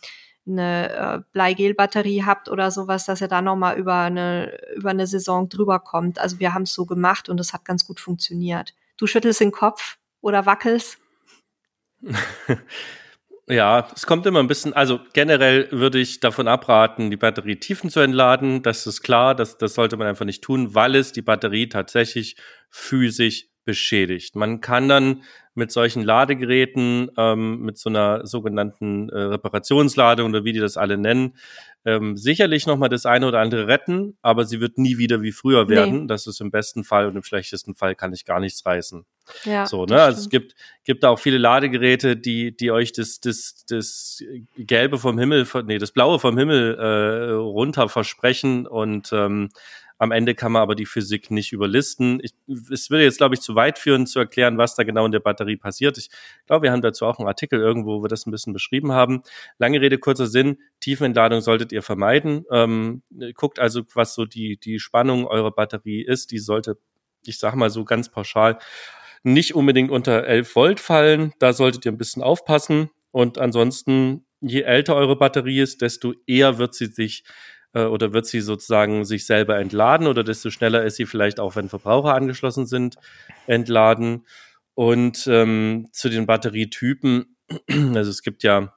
[0.47, 5.07] eine äh, Bleigel-Batterie habt oder sowas, dass ihr da noch mal über eine über eine
[5.07, 6.19] Saison drüber kommt.
[6.19, 8.73] Also wir haben es so gemacht und es hat ganz gut funktioniert.
[8.97, 10.99] Du schüttelst den Kopf oder wackelst?
[13.47, 17.91] Ja, es kommt immer ein bisschen, also generell würde ich davon abraten, die Batterie tiefen
[17.91, 18.63] zu entladen.
[18.63, 22.37] Das ist klar, das, das sollte man einfach nicht tun, weil es die Batterie tatsächlich
[22.71, 24.35] physisch beschädigt.
[24.35, 30.53] Man kann dann mit solchen Ladegeräten, ähm, mit so einer sogenannten äh, Reparationsladung oder wie
[30.53, 31.35] die das alle nennen,
[31.85, 35.69] ähm, sicherlich nochmal das eine oder andere retten, aber sie wird nie wieder wie früher
[35.69, 36.01] werden.
[36.01, 36.07] Nee.
[36.07, 39.05] Das ist im besten Fall und im schlechtesten Fall kann ich gar nichts reißen.
[39.43, 40.01] Ja, so, ne?
[40.01, 44.23] Also es gibt, gibt auch viele Ladegeräte, die, die euch das, das, das
[44.57, 49.49] Gelbe vom Himmel, nee, das Blaue vom Himmel äh, runter versprechen und ähm,
[49.97, 52.19] Am Ende kann man aber die Physik nicht überlisten.
[52.21, 52.33] Ich,
[52.71, 55.21] es würde jetzt, glaube ich, zu weit führen, zu erklären, was da genau in der
[55.21, 55.97] Batterie passiert.
[55.97, 56.09] Ich
[56.45, 59.21] glaube, wir haben dazu auch einen Artikel irgendwo, wo wir das ein bisschen beschrieben haben.
[59.57, 60.57] Lange Rede, kurzer Sinn.
[60.81, 62.45] Tiefenentladung solltet ihr vermeiden.
[62.51, 63.03] Ähm,
[63.35, 66.31] guckt also, was so die, die Spannung eurer Batterie ist.
[66.31, 66.77] Die sollte,
[67.25, 68.59] ich sage mal so ganz pauschal,
[69.23, 71.33] nicht unbedingt unter 11 Volt fallen.
[71.39, 72.89] Da solltet ihr ein bisschen aufpassen.
[73.11, 77.23] Und ansonsten, je älter eure Batterie ist, desto eher wird sie sich
[77.83, 81.69] oder wird sie sozusagen sich selber entladen oder desto schneller ist sie vielleicht auch, wenn
[81.69, 82.95] Verbraucher angeschlossen sind,
[83.47, 84.25] entladen.
[84.73, 87.37] Und ähm, zu den Batterietypen,
[87.69, 88.73] also es gibt ja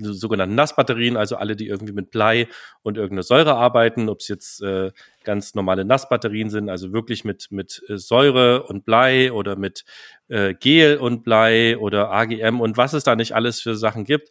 [0.00, 2.48] sogenannten Nassbatterien, also alle, die irgendwie mit Blei
[2.82, 4.90] und irgendeiner Säure arbeiten, ob es jetzt äh,
[5.22, 9.84] ganz normale Nassbatterien sind, also wirklich mit, mit äh, Säure und Blei oder mit
[10.28, 14.30] äh, Gel und Blei oder AGM und was es da nicht alles für Sachen gibt.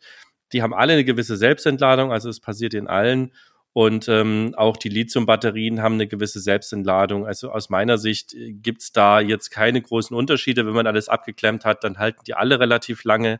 [0.52, 3.34] Die haben alle eine gewisse Selbstentladung, also es passiert in allen
[3.78, 7.28] und ähm, auch die Lithium-Batterien haben eine gewisse Selbstentladung.
[7.28, 10.66] Also aus meiner Sicht äh, gibt's da jetzt keine großen Unterschiede.
[10.66, 13.40] Wenn man alles abgeklemmt hat, dann halten die alle relativ lange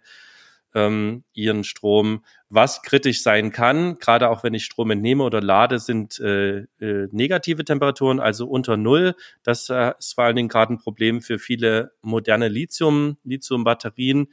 [0.76, 2.24] ähm, ihren Strom.
[2.50, 7.08] Was kritisch sein kann, gerade auch wenn ich Strom entnehme oder lade, sind äh, äh,
[7.12, 9.16] negative Temperaturen, also unter Null.
[9.42, 14.28] Das äh, ist vor allen Dingen gerade ein Problem für viele moderne Lithium, Lithium-Batterien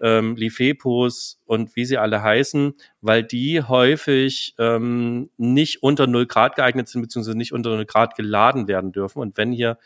[0.00, 6.56] ähm, Lifepos und wie sie alle heißen, weil die häufig ähm, nicht unter 0 Grad
[6.56, 9.20] geeignet sind, beziehungsweise nicht unter 0 Grad geladen werden dürfen.
[9.20, 9.78] Und wenn ihr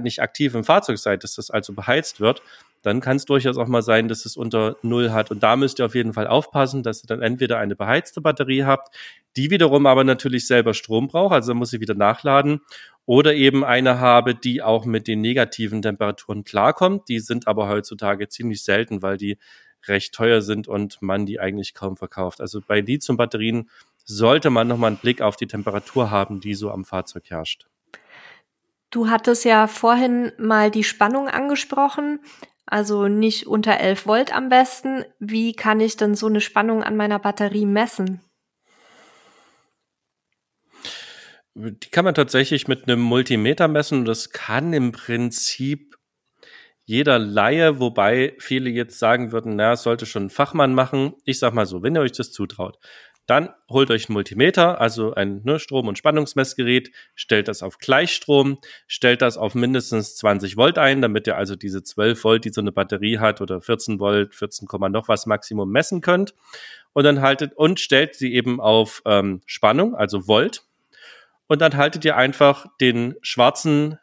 [0.00, 2.42] nicht aktiv im Fahrzeug seid, dass das also beheizt wird,
[2.82, 5.30] dann kann es durchaus auch mal sein, dass es unter Null hat.
[5.30, 8.64] Und da müsst ihr auf jeden Fall aufpassen, dass ihr dann entweder eine beheizte Batterie
[8.64, 8.94] habt,
[9.36, 12.60] die wiederum aber natürlich selber Strom braucht, also muss sie wieder nachladen,
[13.06, 17.08] oder eben eine habe, die auch mit den negativen Temperaturen klarkommt.
[17.08, 19.36] Die sind aber heutzutage ziemlich selten, weil die
[19.86, 22.40] recht teuer sind und man die eigentlich kaum verkauft.
[22.40, 23.68] Also bei Lithium-Batterien
[24.04, 27.66] sollte man nochmal einen Blick auf die Temperatur haben, die so am Fahrzeug herrscht.
[28.90, 32.20] Du hattest ja vorhin mal die Spannung angesprochen,
[32.66, 35.04] also nicht unter 11 Volt am besten.
[35.20, 38.20] Wie kann ich denn so eine Spannung an meiner Batterie messen?
[41.54, 44.04] Die kann man tatsächlich mit einem Multimeter messen.
[44.04, 45.96] Das kann im Prinzip
[46.84, 51.14] jeder Laie, wobei viele jetzt sagen würden, na, sollte schon ein Fachmann machen.
[51.24, 52.78] Ich sag mal so, wenn ihr euch das zutraut,
[53.30, 58.58] dann holt euch ein Multimeter, also ein ne, Strom- und Spannungsmessgerät, stellt das auf Gleichstrom,
[58.86, 62.60] stellt das auf mindestens 20 Volt ein, damit ihr also diese 12 Volt, die so
[62.60, 66.34] eine Batterie hat, oder 14 Volt, 14, noch was Maximum messen könnt.
[66.92, 70.64] Und dann haltet und stellt sie eben auf ähm, Spannung, also Volt
[71.50, 73.98] und dann haltet ihr einfach den schwarzen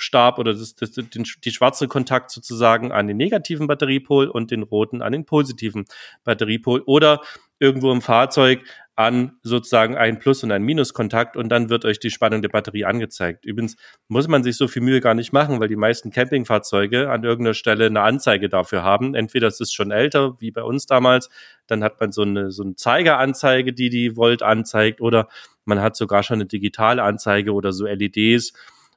[0.00, 4.62] Messstab oder das, das, den, die schwarze Kontakt sozusagen an den negativen Batteriepol und den
[4.62, 5.84] roten an den positiven
[6.24, 7.20] Batteriepol oder
[7.58, 8.62] irgendwo im Fahrzeug
[8.96, 12.84] an sozusagen ein Plus- und ein Minuskontakt und dann wird euch die Spannung der Batterie
[12.84, 13.46] angezeigt.
[13.46, 13.76] Übrigens
[14.08, 17.54] muss man sich so viel Mühe gar nicht machen, weil die meisten Campingfahrzeuge an irgendeiner
[17.54, 19.14] Stelle eine Anzeige dafür haben.
[19.14, 21.30] Entweder es ist schon älter, wie bei uns damals,
[21.66, 25.28] dann hat man so eine, so eine Zeigeranzeige, die die Volt anzeigt oder
[25.64, 28.52] man hat sogar schon eine digitale Anzeige oder so LEDs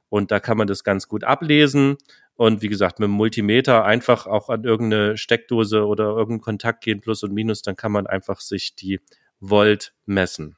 [0.08, 1.96] und da kann man das ganz gut ablesen.
[2.36, 7.00] Und wie gesagt, mit dem Multimeter einfach auch an irgendeine Steckdose oder irgendeinen Kontakt gehen,
[7.00, 9.00] Plus und Minus, dann kann man einfach sich die
[9.38, 10.56] Volt messen.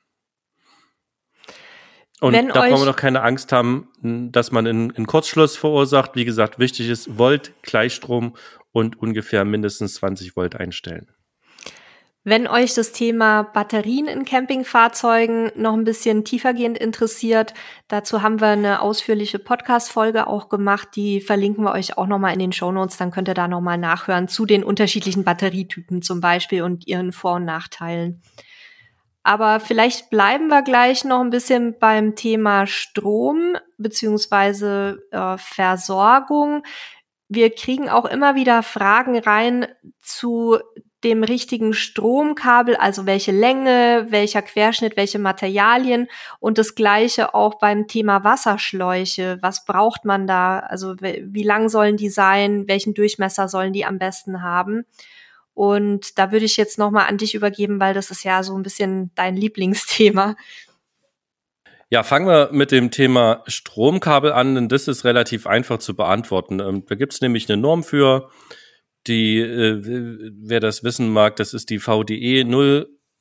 [2.20, 3.90] Und Wenn da brauchen wir noch keine Angst haben,
[4.32, 6.16] dass man einen Kurzschluss verursacht.
[6.16, 8.36] Wie gesagt, wichtig ist Volt, Gleichstrom
[8.72, 11.10] und ungefähr mindestens 20 Volt einstellen.
[12.28, 17.54] Wenn euch das Thema Batterien in Campingfahrzeugen noch ein bisschen tiefergehend interessiert,
[17.86, 20.88] dazu haben wir eine ausführliche Podcast-Folge auch gemacht.
[20.96, 22.96] Die verlinken wir euch auch nochmal in den Show Notes.
[22.96, 27.34] Dann könnt ihr da nochmal nachhören zu den unterschiedlichen Batterietypen zum Beispiel und ihren Vor-
[27.34, 28.22] und Nachteilen.
[29.22, 36.64] Aber vielleicht bleiben wir gleich noch ein bisschen beim Thema Strom beziehungsweise äh, Versorgung.
[37.28, 39.68] Wir kriegen auch immer wieder Fragen rein
[40.00, 40.58] zu
[41.06, 46.08] dem richtigen Stromkabel, also welche Länge, welcher Querschnitt, welche Materialien
[46.40, 49.38] und das gleiche auch beim Thema Wasserschläuche.
[49.40, 50.58] Was braucht man da?
[50.58, 52.66] Also wie lang sollen die sein?
[52.66, 54.84] Welchen Durchmesser sollen die am besten haben?
[55.54, 58.64] Und da würde ich jetzt nochmal an dich übergeben, weil das ist ja so ein
[58.64, 60.34] bisschen dein Lieblingsthema.
[61.88, 66.58] Ja, fangen wir mit dem Thema Stromkabel an, denn das ist relativ einfach zu beantworten.
[66.58, 68.28] Ähm, da gibt es nämlich eine Norm für,
[69.06, 72.44] die, äh, wer das wissen mag, das ist die VDE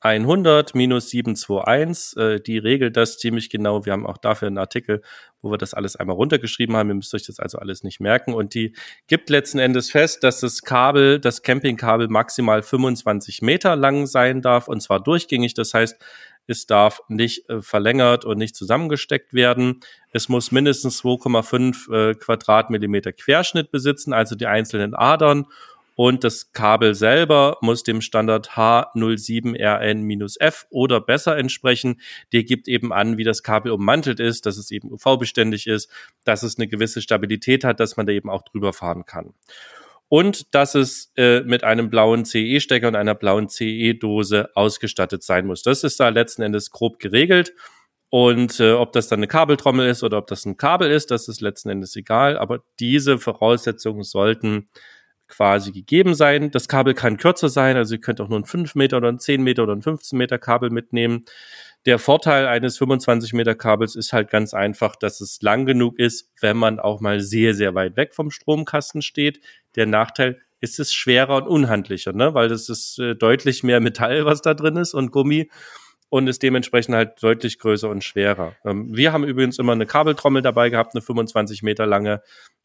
[0.04, 2.20] 0100-721.
[2.20, 3.86] Äh, die regelt das ziemlich genau.
[3.86, 5.02] Wir haben auch dafür einen Artikel,
[5.42, 6.90] wo wir das alles einmal runtergeschrieben haben.
[6.90, 8.34] Ihr müsst euch das also alles nicht merken.
[8.34, 8.76] Und die
[9.08, 14.68] gibt letzten Endes fest, dass das Kabel, das Campingkabel maximal 25 Meter lang sein darf
[14.68, 15.54] und zwar durchgängig.
[15.54, 15.98] Das heißt,
[16.48, 19.80] es darf nicht äh, verlängert und nicht zusammengesteckt werden.
[20.12, 25.46] Es muss mindestens 2,5 äh, Quadratmillimeter Querschnitt besitzen, also die einzelnen Adern.
[25.96, 32.00] Und das Kabel selber muss dem Standard H07RN-F oder besser entsprechen.
[32.34, 35.90] Der gibt eben an, wie das Kabel ummantelt ist, dass es eben UV-beständig ist,
[36.26, 39.34] dass es eine gewisse Stabilität hat, dass man da eben auch drüber fahren kann
[40.10, 45.64] und dass es äh, mit einem blauen CE-Stecker und einer blauen CE-Dose ausgestattet sein muss.
[45.64, 47.54] Das ist da letzten Endes grob geregelt.
[48.10, 51.28] Und äh, ob das dann eine Kabeltrommel ist oder ob das ein Kabel ist, das
[51.28, 52.38] ist letzten Endes egal.
[52.38, 54.70] Aber diese Voraussetzungen sollten
[55.28, 56.52] quasi gegeben sein.
[56.52, 59.20] Das Kabel kann kürzer sein, also ihr könnt auch nur ein 5 Meter oder ein
[59.20, 61.26] 10 Meter oder ein 15 Meter Kabel mitnehmen.
[61.86, 66.32] Der Vorteil eines 25 Meter Kabels ist halt ganz einfach, dass es lang genug ist,
[66.42, 69.40] wenn man auch mal sehr, sehr weit weg vom Stromkasten steht.
[69.76, 72.34] Der Nachteil ist es schwerer und unhandlicher, ne?
[72.34, 75.50] weil das ist äh, deutlich mehr Metall, was da drin ist und Gummi
[76.16, 78.56] und ist dementsprechend halt deutlich größer und schwerer.
[78.64, 82.22] Ähm, wir haben übrigens immer eine Kabeltrommel dabei gehabt, eine 25 Meter lange.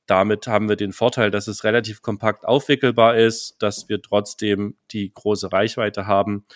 [0.07, 5.13] Damit haben wir den Vorteil, dass es relativ kompakt aufwickelbar ist, dass wir trotzdem die
[5.13, 6.47] große Reichweite haben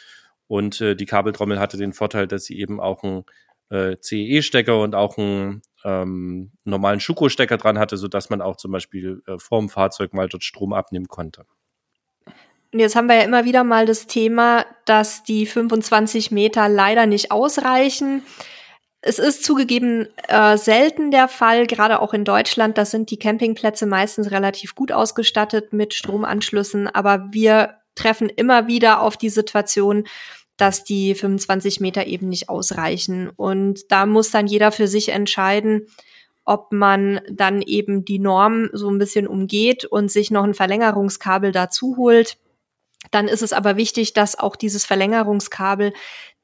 [0.46, 3.24] und äh, die Kabeltrommel hatte den Vorteil, dass sie eben auch einen
[3.70, 9.20] äh, CE-Stecker und auch einen ähm, normalen Schuko-Stecker dran hatte, sodass man auch zum Beispiel
[9.26, 11.44] äh, vorm Fahrzeug mal dort Strom abnehmen konnte.
[12.74, 17.06] Und jetzt haben wir ja immer wieder mal das Thema, dass die 25 Meter leider
[17.06, 18.24] nicht ausreichen.
[19.00, 22.76] Es ist zugegeben äh, selten der Fall, gerade auch in Deutschland.
[22.76, 26.88] Da sind die Campingplätze meistens relativ gut ausgestattet mit Stromanschlüssen.
[26.88, 30.08] Aber wir treffen immer wieder auf die Situation,
[30.56, 33.30] dass die 25 Meter eben nicht ausreichen.
[33.36, 35.86] Und da muss dann jeder für sich entscheiden,
[36.44, 41.52] ob man dann eben die Norm so ein bisschen umgeht und sich noch ein Verlängerungskabel
[41.52, 42.36] dazu holt.
[43.10, 45.92] Dann ist es aber wichtig, dass auch dieses Verlängerungskabel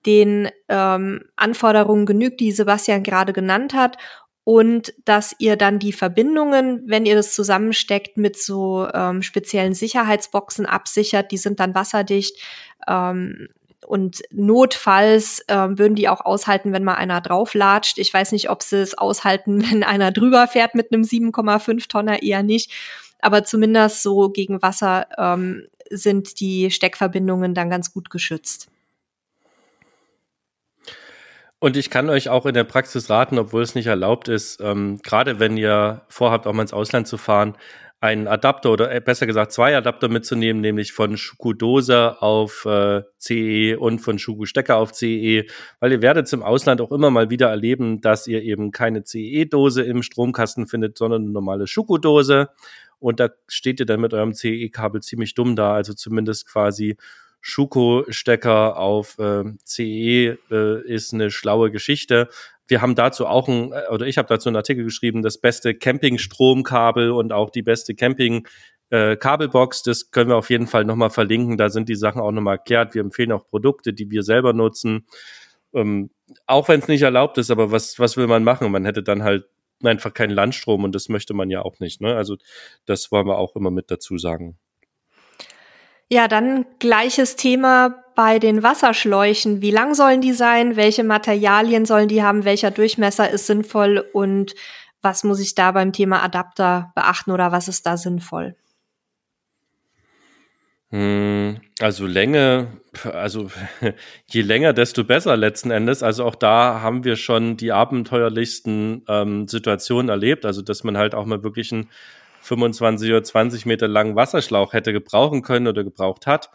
[0.07, 3.99] den ähm, Anforderungen genügt, die Sebastian gerade genannt hat
[4.45, 10.67] und dass ihr dann die Verbindungen, wenn ihr das zusammensteckt, mit so ähm, speziellen Sicherheitsboxen
[10.67, 11.31] absichert.
[11.31, 12.37] Die sind dann wasserdicht.
[12.89, 13.49] Ähm,
[13.87, 17.99] und notfalls äh, würden die auch aushalten, wenn mal einer drauflatscht.
[17.99, 22.23] Ich weiß nicht, ob sie es aushalten, wenn einer drüber fährt mit einem 7,5 Tonner,
[22.23, 22.73] eher nicht.
[23.21, 28.69] Aber zumindest so gegen Wasser ähm, sind die Steckverbindungen dann ganz gut geschützt.
[31.59, 34.99] Und ich kann euch auch in der Praxis raten, obwohl es nicht erlaubt ist, ähm,
[35.03, 37.55] gerade wenn ihr vorhabt, auch mal ins Ausland zu fahren,
[38.01, 43.03] einen Adapter oder äh, besser gesagt zwei Adapter mitzunehmen, nämlich von Schuku Dose auf äh,
[43.19, 45.45] CE und von Schuku Stecker auf CE,
[45.81, 49.83] weil ihr werdet im Ausland auch immer mal wieder erleben, dass ihr eben keine CE-Dose
[49.83, 52.49] im Stromkasten findet, sondern eine normale Schuku Dose
[53.01, 56.97] und da steht ihr dann mit eurem CE-Kabel ziemlich dumm da, also zumindest quasi
[57.41, 62.29] Schuko-Stecker auf äh, CE äh, ist eine schlaue Geschichte.
[62.69, 65.75] Wir haben dazu auch ein, äh, oder ich habe dazu einen Artikel geschrieben, das beste
[65.75, 68.47] Camping-Stromkabel und auch die beste Camping-
[68.91, 71.57] äh, Kabelbox, das können wir auf jeden Fall nochmal verlinken.
[71.57, 72.95] Da sind die Sachen auch nochmal erklärt.
[72.95, 75.07] Wir empfehlen auch Produkte, die wir selber nutzen.
[75.73, 76.11] Ähm,
[76.47, 78.71] auch wenn es nicht erlaubt ist, aber was, was will man machen?
[78.71, 79.45] Man hätte dann halt
[79.89, 82.01] einfach keinen Landstrom und das möchte man ja auch nicht.
[82.01, 82.15] Ne?
[82.15, 82.37] Also
[82.87, 84.59] das wollen wir auch immer mit dazu sagen.
[86.13, 89.63] Ja, dann gleiches Thema bei den Wasserschläuchen.
[89.63, 90.75] Wie lang sollen die sein?
[90.75, 92.45] Welche Materialien sollen die haben?
[92.45, 94.05] Welcher Durchmesser ist sinnvoll?
[94.13, 94.55] Und
[95.03, 98.57] was muss ich da beim Thema Adapter beachten oder was ist da sinnvoll?
[100.93, 103.49] Hm, also Länge, also
[104.27, 106.03] je länger, desto besser letzten Endes.
[106.03, 110.45] Also auch da haben wir schon die abenteuerlichsten ähm, Situationen erlebt.
[110.45, 111.89] Also dass man halt auch mal wirklich ein
[112.41, 116.51] 25 oder 20 Meter langen Wasserschlauch hätte gebrauchen können oder gebraucht hat.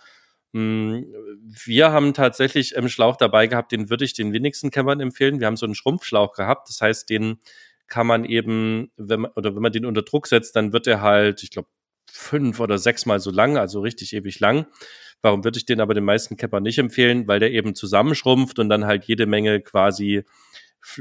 [0.53, 1.05] Hm,
[1.65, 5.39] wir haben tatsächlich einen Schlauch dabei gehabt, den würde ich den wenigsten Campern empfehlen.
[5.39, 6.67] Wir haben so einen Schrumpfschlauch gehabt.
[6.69, 7.39] Das heißt, den
[7.87, 11.01] kann man eben, wenn man, oder wenn man den unter Druck setzt, dann wird er
[11.01, 11.69] halt, ich glaube,
[12.11, 14.67] fünf oder sechs Mal so lang, also richtig ewig lang.
[15.21, 17.27] Warum würde ich den aber den meisten Campern nicht empfehlen?
[17.27, 20.23] Weil der eben zusammenschrumpft und dann halt jede Menge quasi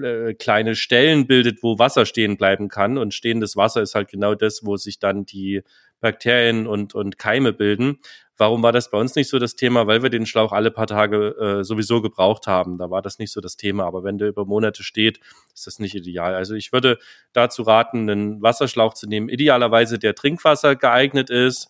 [0.03, 2.97] äh, kleine Stellen bildet, wo Wasser stehen bleiben kann.
[2.97, 5.63] Und stehendes Wasser ist halt genau das, wo sich dann die
[6.01, 7.99] Bakterien und, und Keime bilden.
[8.37, 9.87] Warum war das bei uns nicht so das Thema?
[9.87, 12.79] Weil wir den Schlauch alle paar Tage äh, sowieso gebraucht haben.
[12.79, 13.85] Da war das nicht so das Thema.
[13.85, 15.21] Aber wenn der über Monate steht,
[15.55, 16.35] ist das nicht ideal.
[16.35, 16.99] Also ich würde
[17.33, 19.29] dazu raten, einen Wasserschlauch zu nehmen.
[19.29, 21.69] Idealerweise der Trinkwasser geeignet ist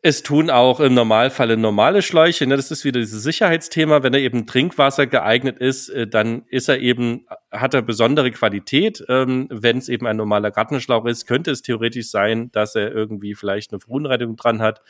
[0.00, 2.46] es tun auch im Normalfall normale Schläuche.
[2.46, 2.56] Ne?
[2.56, 4.02] Das ist wieder dieses Sicherheitsthema.
[4.02, 9.04] Wenn er eben Trinkwasser geeignet ist, äh, dann ist er eben, hat er besondere Qualität.
[9.08, 13.34] Ähm, Wenn es eben ein normaler Gartenschlauch ist, könnte es theoretisch sein, dass er irgendwie
[13.34, 14.82] vielleicht eine Verunreinigung dran hat.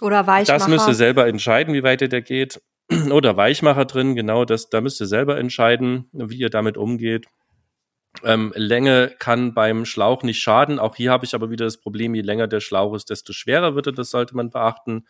[0.00, 0.58] Oder Weichmacher.
[0.58, 2.60] Das müsst ihr selber entscheiden, wie weit der geht.
[3.10, 4.14] oder Weichmacher drin.
[4.14, 7.26] Genau, das, da müsst ihr selber entscheiden, wie ihr damit umgeht.
[8.24, 10.78] Ähm, Länge kann beim Schlauch nicht schaden.
[10.78, 13.74] Auch hier habe ich aber wieder das Problem, je länger der Schlauch ist, desto schwerer
[13.74, 13.92] wird er.
[13.92, 15.06] Das sollte man beachten.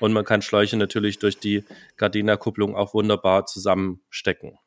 [0.00, 1.64] Und man kann Schläuche natürlich durch die
[1.96, 4.58] Gardena-Kupplung auch wunderbar zusammenstecken.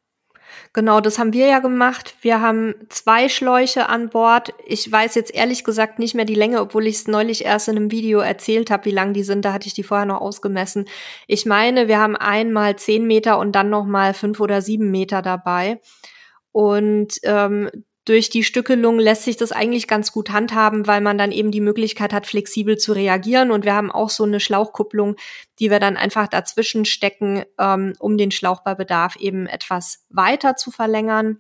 [0.73, 2.15] Genau, das haben wir ja gemacht.
[2.21, 4.53] Wir haben zwei Schläuche an Bord.
[4.65, 7.75] Ich weiß jetzt ehrlich gesagt nicht mehr die Länge, obwohl ich es neulich erst in
[7.75, 9.45] einem Video erzählt habe, wie lang die sind.
[9.45, 10.85] Da hatte ich die vorher noch ausgemessen.
[11.27, 15.21] Ich meine, wir haben einmal zehn Meter und dann noch mal fünf oder sieben Meter
[15.21, 15.79] dabei.
[16.51, 17.69] Und ähm,
[18.05, 21.61] durch die Stückelung lässt sich das eigentlich ganz gut handhaben, weil man dann eben die
[21.61, 23.51] Möglichkeit hat, flexibel zu reagieren.
[23.51, 25.15] Und wir haben auch so eine Schlauchkupplung,
[25.59, 30.55] die wir dann einfach dazwischen stecken, ähm, um den Schlauch bei Bedarf eben etwas weiter
[30.55, 31.39] zu verlängern.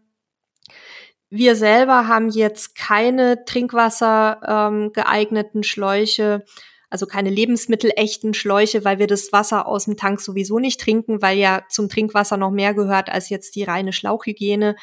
[1.31, 6.43] Wir selber haben jetzt keine Trinkwasser ähm, geeigneten Schläuche,
[6.89, 11.37] also keine lebensmittelechten Schläuche, weil wir das Wasser aus dem Tank sowieso nicht trinken, weil
[11.37, 14.75] ja zum Trinkwasser noch mehr gehört als jetzt die reine Schlauchhygiene.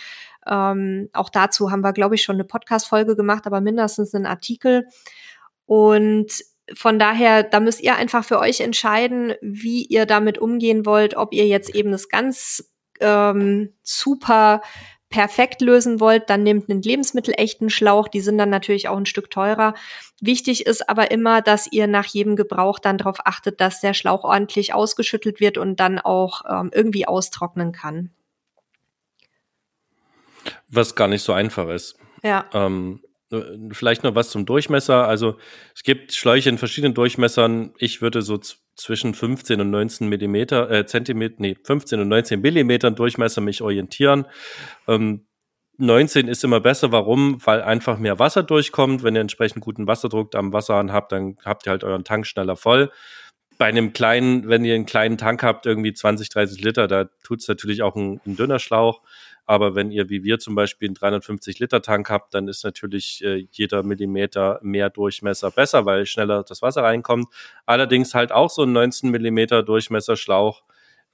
[0.47, 4.87] Ähm, auch dazu haben wir, glaube ich, schon eine Podcast-Folge gemacht, aber mindestens einen Artikel.
[5.67, 6.33] Und
[6.75, 11.33] von daher, da müsst ihr einfach für euch entscheiden, wie ihr damit umgehen wollt, ob
[11.33, 14.63] ihr jetzt eben das ganz ähm, super
[15.09, 19.31] perfekt lösen wollt, dann nehmt einen lebensmittelechten Schlauch, die sind dann natürlich auch ein Stück
[19.31, 19.75] teurer.
[20.21, 24.25] Wichtig ist aber immer, dass ihr nach jedem Gebrauch dann darauf achtet, dass der Schlauch
[24.25, 28.11] ordentlich ausgeschüttelt wird und dann auch ähm, irgendwie austrocknen kann.
[30.69, 31.97] Was gar nicht so einfach ist.
[32.23, 32.47] Ja.
[32.53, 33.06] Ähm, äh,
[33.73, 35.07] vielleicht noch was zum Durchmesser.
[35.07, 35.37] Also
[35.75, 37.73] es gibt Schläuche in verschiedenen Durchmessern.
[37.79, 38.39] Ich würde so
[38.77, 44.27] zwischen 15 und 19 Millimeter, äh, Zentimeter, nee, 15 und 19 Millimetern Durchmesser mich orientieren.
[44.87, 45.27] Ähm,
[45.79, 46.93] 19 ist immer besser.
[46.93, 47.45] Warum?
[47.45, 49.03] Weil einfach mehr Wasser durchkommt.
[49.03, 52.57] Wenn ihr entsprechend guten Wasserdruck am Wasserhahn habt, dann habt ihr halt euren Tank schneller
[52.57, 52.91] voll.
[53.59, 57.49] Bei einem kleinen, wenn ihr einen kleinen Tank habt, irgendwie 20, 30 Liter, da tut's
[57.49, 59.03] natürlich auch ein, ein dünner Schlauch.
[59.47, 63.25] Aber wenn ihr wie wir zum Beispiel einen 350 Liter Tank habt, dann ist natürlich
[63.25, 67.29] äh, jeder Millimeter mehr Durchmesser besser, weil schneller das Wasser reinkommt.
[67.65, 70.65] Allerdings halt auch so ein 19 Millimeter Durchmesser Schlauch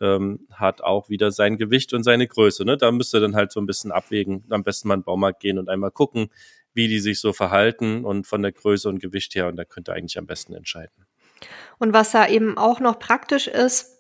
[0.01, 2.65] ähm, hat auch wieder sein Gewicht und seine Größe.
[2.65, 2.79] Ne?
[2.79, 4.45] Da müsst ihr dann halt so ein bisschen abwägen.
[4.49, 6.31] Am besten mal in den Baumarkt gehen und einmal gucken,
[6.73, 9.49] wie die sich so verhalten und von der Größe und Gewicht her.
[9.49, 11.07] Und da könnt ihr eigentlich am besten entscheiden.
[11.79, 13.99] Und was da eben auch noch praktisch ist,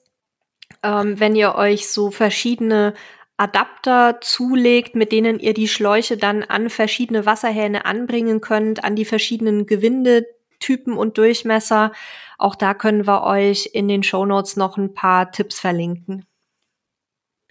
[0.82, 2.94] ähm, wenn ihr euch so verschiedene
[3.36, 9.04] Adapter zulegt, mit denen ihr die Schläuche dann an verschiedene Wasserhähne anbringen könnt, an die
[9.04, 11.92] verschiedenen Gewindetypen und Durchmesser.
[12.38, 16.26] Auch da können wir euch in den Show Notes noch ein paar Tipps verlinken.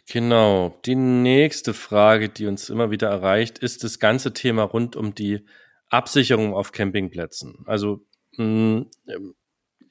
[0.08, 0.78] Genau.
[0.86, 5.46] Die nächste Frage, die uns immer wieder erreicht, ist das ganze Thema rund um die
[5.90, 7.64] Absicherung auf Campingplätzen.
[7.66, 8.06] Also
[8.38, 8.90] mh, mm,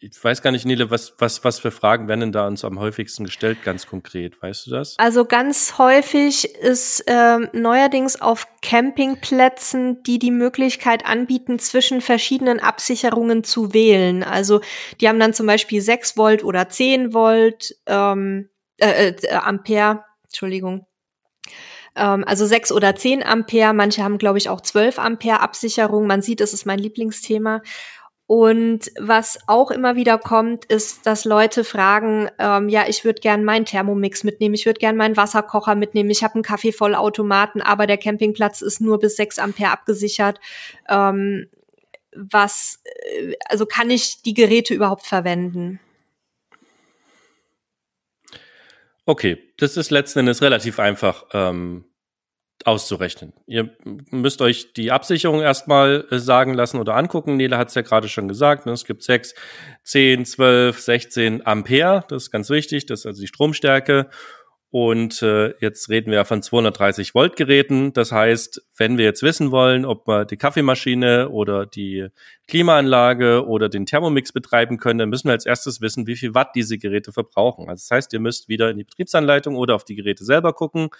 [0.02, 2.78] ich weiß gar nicht, Nele, was, was, was für Fragen werden denn da uns am
[2.78, 4.40] häufigsten gestellt, ganz konkret?
[4.42, 4.98] Weißt du das?
[4.98, 13.44] Also ganz häufig ist ähm, neuerdings auf Campingplätzen, die die Möglichkeit anbieten, zwischen verschiedenen Absicherungen
[13.44, 14.22] zu wählen.
[14.22, 14.60] Also
[15.00, 18.48] die haben dann zum Beispiel 6 Volt oder 10 Volt ähm,
[18.78, 20.86] äh, äh, Ampere, Entschuldigung,
[21.94, 23.74] ähm, also 6 oder 10 Ampere.
[23.74, 26.06] Manche haben, glaube ich, auch 12 Ampere Absicherung.
[26.06, 27.60] Man sieht, das ist mein Lieblingsthema.
[28.30, 33.42] Und was auch immer wieder kommt, ist, dass Leute fragen, ähm, ja, ich würde gern
[33.42, 37.98] meinen Thermomix mitnehmen, ich würde gern meinen Wasserkocher mitnehmen, ich habe einen Kaffeevollautomaten, aber der
[37.98, 40.38] Campingplatz ist nur bis 6 Ampere abgesichert.
[40.88, 41.48] Ähm,
[42.14, 45.80] was, äh, also kann ich die Geräte überhaupt verwenden?
[49.06, 51.84] Okay, das ist letzten Endes relativ einfach ähm,
[52.66, 53.32] auszurechnen.
[53.46, 53.70] Ihr
[54.10, 57.36] müsst euch die Absicherung erstmal äh, sagen lassen oder angucken.
[57.36, 58.66] Nele hat es ja gerade schon gesagt.
[58.66, 58.72] Ne?
[58.72, 59.34] Es gibt 6,
[59.84, 62.04] 10, 12, 16 Ampere.
[62.08, 62.86] Das ist ganz wichtig.
[62.86, 64.08] Das ist also die Stromstärke.
[64.72, 67.92] Und äh, jetzt reden wir ja von 230 Volt Geräten.
[67.92, 72.06] Das heißt, wenn wir jetzt wissen wollen, ob wir die Kaffeemaschine oder die
[72.46, 76.50] Klimaanlage oder den Thermomix betreiben können, dann müssen wir als erstes wissen, wie viel Watt
[76.54, 77.68] diese Geräte verbrauchen.
[77.68, 80.90] Also das heißt, ihr müsst wieder in die Betriebsanleitung oder auf die Geräte selber gucken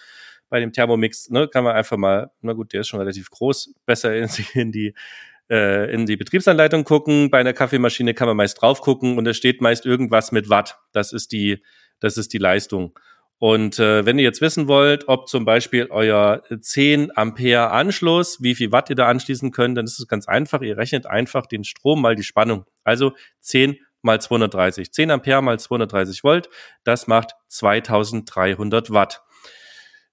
[0.51, 3.75] bei dem Thermomix, ne, kann man einfach mal, na gut, der ist schon relativ groß,
[3.87, 4.95] besser in, in die
[5.51, 7.31] äh, in die Betriebsanleitung gucken.
[7.31, 10.79] Bei einer Kaffeemaschine kann man meist drauf gucken und da steht meist irgendwas mit Watt.
[10.93, 11.63] Das ist die,
[11.99, 12.97] das ist die Leistung.
[13.39, 18.55] Und äh, wenn ihr jetzt wissen wollt, ob zum Beispiel euer 10 Ampere Anschluss, wie
[18.55, 20.61] viel Watt ihr da anschließen könnt, dann ist es ganz einfach.
[20.61, 22.67] Ihr rechnet einfach den Strom mal die Spannung.
[22.85, 24.93] Also 10 mal 230.
[24.93, 26.51] 10 Ampere mal 230 Volt,
[26.85, 29.23] das macht 2300 Watt.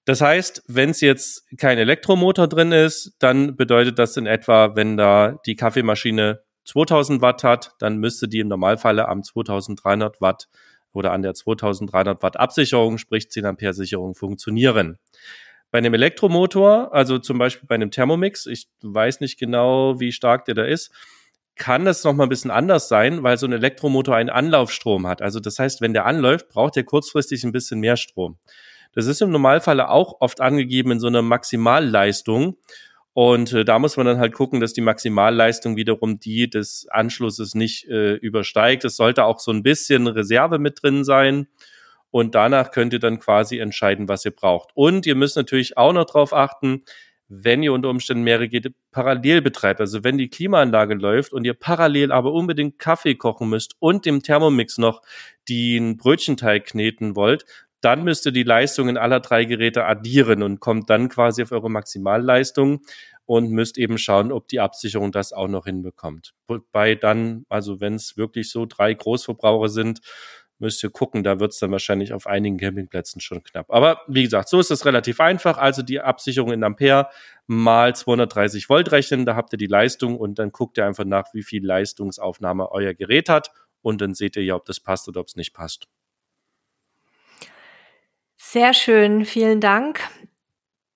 [0.07, 4.95] Das heißt, wenn es jetzt kein Elektromotor drin ist, dann bedeutet das in etwa, wenn
[4.95, 10.47] da die Kaffeemaschine 2000 Watt hat, dann müsste die im Normalfall am 2300 Watt
[10.93, 14.97] oder an der 2300 Watt Absicherung, sprich 10 Ampere Sicherung funktionieren.
[15.71, 20.45] Bei einem Elektromotor, also zum Beispiel bei einem Thermomix, ich weiß nicht genau, wie stark
[20.45, 20.89] der da ist,
[21.57, 25.21] kann das noch mal ein bisschen anders sein, weil so ein Elektromotor einen Anlaufstrom hat.
[25.21, 28.37] Also das heißt, wenn der anläuft, braucht der kurzfristig ein bisschen mehr Strom.
[28.97, 32.57] Das ist im Normalfall auch oft angegeben in so einer Maximalleistung.
[33.13, 37.53] Und äh, da muss man dann halt gucken, dass die Maximalleistung wiederum die des Anschlusses
[37.53, 38.85] nicht äh, übersteigt.
[38.85, 41.45] Es sollte auch so ein bisschen Reserve mit drin sein.
[42.09, 44.71] Und danach könnt ihr dann quasi entscheiden, was ihr braucht.
[44.73, 46.81] Und ihr müsst natürlich auch noch darauf achten,
[47.29, 49.79] wenn ihr unter Umständen mehrere Geräte parallel betreibt.
[49.79, 54.23] Also wenn die Klimaanlage läuft und ihr parallel aber unbedingt Kaffee kochen müsst und dem
[54.23, 55.03] Thermomix noch
[55.47, 57.45] den Brötchenteig kneten wollt,
[57.81, 61.69] dann müsst ihr die Leistungen aller drei Geräte addieren und kommt dann quasi auf eure
[61.69, 62.81] Maximalleistung
[63.25, 66.33] und müsst eben schauen, ob die Absicherung das auch noch hinbekommt.
[66.47, 69.99] Wobei dann, also wenn es wirklich so drei Großverbraucher sind,
[70.59, 73.67] müsst ihr gucken, da wird es dann wahrscheinlich auf einigen Campingplätzen schon knapp.
[73.69, 75.57] Aber wie gesagt, so ist es relativ einfach.
[75.57, 77.09] Also die Absicherung in Ampere
[77.45, 81.33] mal 230 Volt rechnen, da habt ihr die Leistung und dann guckt ihr einfach nach,
[81.33, 83.51] wie viel Leistungsaufnahme euer Gerät hat
[83.81, 85.87] und dann seht ihr ja, ob das passt oder ob es nicht passt.
[88.49, 89.99] Sehr schön, vielen Dank.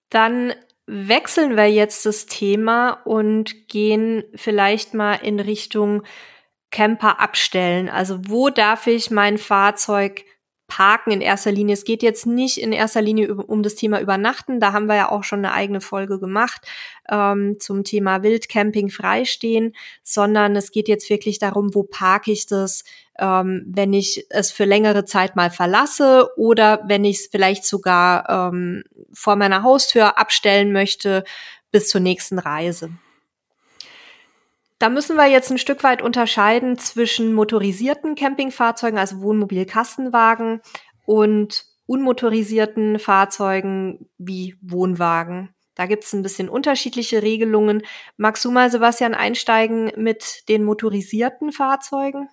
[0.10, 0.54] Dann
[0.86, 6.04] wechseln wir jetzt das Thema und gehen vielleicht mal in Richtung
[6.70, 7.90] Camper abstellen.
[7.90, 10.24] Also wo darf ich mein Fahrzeug
[10.72, 11.74] parken in erster Linie?
[11.74, 14.62] Es geht jetzt nicht in erster Linie um das Thema Übernachten.
[14.62, 16.66] Da haben wir ja auch schon eine eigene Folge gemacht
[17.12, 22.86] ähm, zum Thema Wildcamping freistehen, sondern es geht jetzt wirklich darum, wo parke ich das,
[23.20, 28.30] ähm, wenn ich es für längere Zeit mal verlasse oder wenn ich es vielleicht sogar
[28.30, 31.26] ähm, vor meiner Haustür abstellen möchte
[31.72, 32.92] bis zur nächsten Reise.
[34.82, 40.62] Da müssen wir jetzt ein Stück weit unterscheiden zwischen motorisierten Campingfahrzeugen, also Wohnmobil-Kastenwagen,
[41.06, 45.54] und unmotorisierten Fahrzeugen wie Wohnwagen.
[45.76, 47.84] Da gibt es ein bisschen unterschiedliche Regelungen.
[48.18, 52.28] Magst du mal, Sebastian, einsteigen mit den motorisierten Fahrzeugen?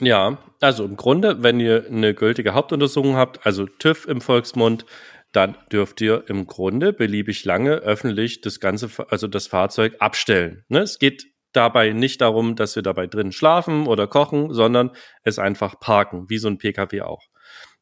[0.00, 4.84] Ja, also im Grunde, wenn ihr eine gültige Hauptuntersuchung habt, also TÜV im Volksmund,
[5.32, 10.64] dann dürft ihr im Grunde beliebig lange öffentlich das ganze, also das Fahrzeug abstellen.
[10.68, 10.80] Ne?
[10.80, 14.90] Es geht dabei nicht darum, dass wir dabei drin schlafen oder kochen, sondern
[15.24, 17.28] es einfach parken, wie so ein Pkw auch.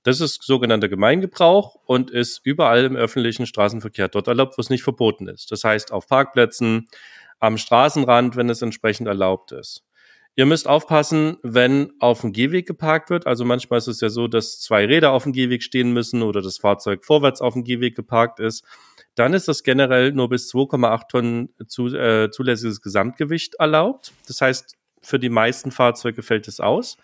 [0.02, 4.84] Das ist sogenannter Gemeingebrauch und ist überall im öffentlichen Straßenverkehr dort erlaubt, wo es nicht
[4.84, 5.50] verboten ist.
[5.50, 6.86] Das heißt auf Parkplätzen,
[7.40, 9.84] am Straßenrand, wenn es entsprechend erlaubt ist.
[10.38, 13.26] Ihr müsst aufpassen, wenn auf dem Gehweg geparkt wird.
[13.26, 16.42] Also manchmal ist es ja so, dass zwei Räder auf dem Gehweg stehen müssen oder
[16.42, 18.62] das Fahrzeug vorwärts auf dem Gehweg geparkt ist.
[19.14, 24.12] Dann ist das generell nur bis 2,8 Tonnen zu, äh, zulässiges Gesamtgewicht erlaubt.
[24.26, 26.98] Das heißt, für die meisten Fahrzeuge fällt es aus,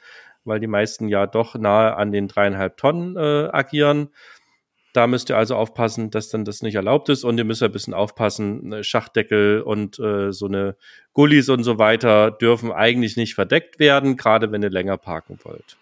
[0.44, 4.10] weil die meisten ja doch nahe an den dreieinhalb Tonnen äh, agieren.
[4.92, 7.72] Da müsst ihr also aufpassen, dass dann das nicht erlaubt ist und ihr müsst ein
[7.72, 10.76] bisschen aufpassen, ne, Schachtdeckel und äh, so eine
[11.14, 15.78] Gullis und so weiter dürfen eigentlich nicht verdeckt werden, gerade wenn ihr länger parken wollt.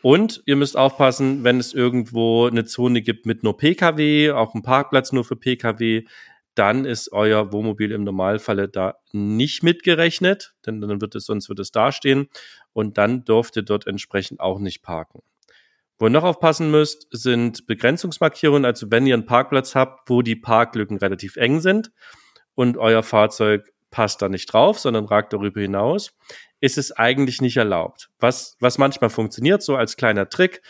[0.00, 4.62] Und ihr müsst aufpassen, wenn es irgendwo eine Zone gibt mit nur Pkw, auch ein
[4.62, 6.04] Parkplatz nur für Pkw,
[6.54, 11.60] dann ist euer Wohnmobil im Normalfalle da nicht mitgerechnet, denn dann wird es, sonst wird
[11.60, 12.28] es dastehen
[12.72, 15.22] und dann dürft ihr dort entsprechend auch nicht parken.
[15.98, 18.64] Wo ihr noch aufpassen müsst, sind Begrenzungsmarkierungen.
[18.64, 21.90] Also wenn ihr einen Parkplatz habt, wo die Parklücken relativ eng sind
[22.54, 26.12] und euer Fahrzeug passt da nicht drauf, sondern ragt darüber hinaus,
[26.60, 28.10] ist es eigentlich nicht erlaubt.
[28.18, 30.62] Was, was manchmal funktioniert, so als kleiner Trick,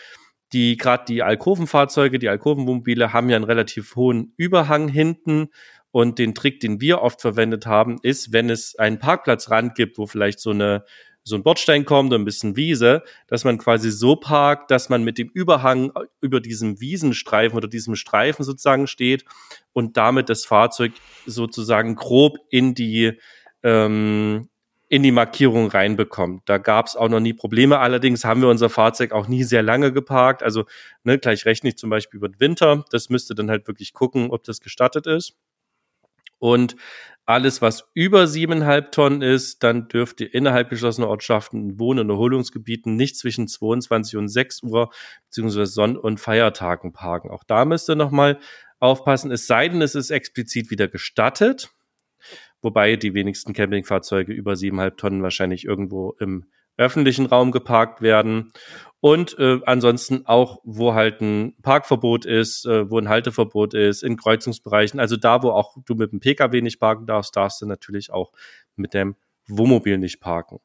[0.53, 5.49] die gerade die Alkovenfahrzeuge, die Alkovenwohnmobile haben ja einen relativ hohen Überhang hinten
[5.91, 10.05] und den Trick, den wir oft verwendet haben, ist, wenn es einen Parkplatzrand gibt, wo
[10.05, 10.85] vielleicht so eine
[11.23, 15.03] so ein Bordstein kommt und ein bisschen Wiese, dass man quasi so parkt, dass man
[15.03, 15.91] mit dem Überhang
[16.21, 19.25] über diesem Wiesenstreifen oder diesem Streifen sozusagen steht
[19.73, 20.93] und damit das Fahrzeug
[21.25, 23.19] sozusagen grob in die
[23.63, 24.49] ähm,
[24.89, 26.49] in die Markierung reinbekommt.
[26.49, 27.77] Da gab es auch noch nie Probleme.
[27.77, 30.41] Allerdings haben wir unser Fahrzeug auch nie sehr lange geparkt.
[30.41, 30.65] Also
[31.03, 32.85] ne, gleich rechne ich zum Beispiel über den Winter.
[32.89, 35.35] Das müsste dann halt wirklich gucken, ob das gestattet ist.
[36.39, 36.75] Und
[37.29, 42.95] alles, was über siebeneinhalb Tonnen ist, dann dürft ihr innerhalb geschlossener Ortschaften, Wohn- und Erholungsgebieten
[42.95, 44.89] nicht zwischen 22 und 6 Uhr
[45.25, 47.29] beziehungsweise Sonn- und Feiertagen parken.
[47.29, 48.39] Auch da müsst ihr nochmal
[48.79, 51.69] aufpassen, es sei denn, es ist explizit wieder gestattet,
[52.63, 56.45] wobei die wenigsten Campingfahrzeuge über siebeneinhalb Tonnen wahrscheinlich irgendwo im
[56.79, 58.51] öffentlichen Raum geparkt werden.
[59.01, 64.17] Und äh, ansonsten auch, wo halt ein Parkverbot ist, äh, wo ein Halteverbot ist, in
[64.17, 64.99] Kreuzungsbereichen.
[64.99, 68.31] Also da, wo auch du mit dem Pkw nicht parken darfst, darfst du natürlich auch
[68.75, 69.15] mit dem
[69.47, 70.59] Wohnmobil nicht parken.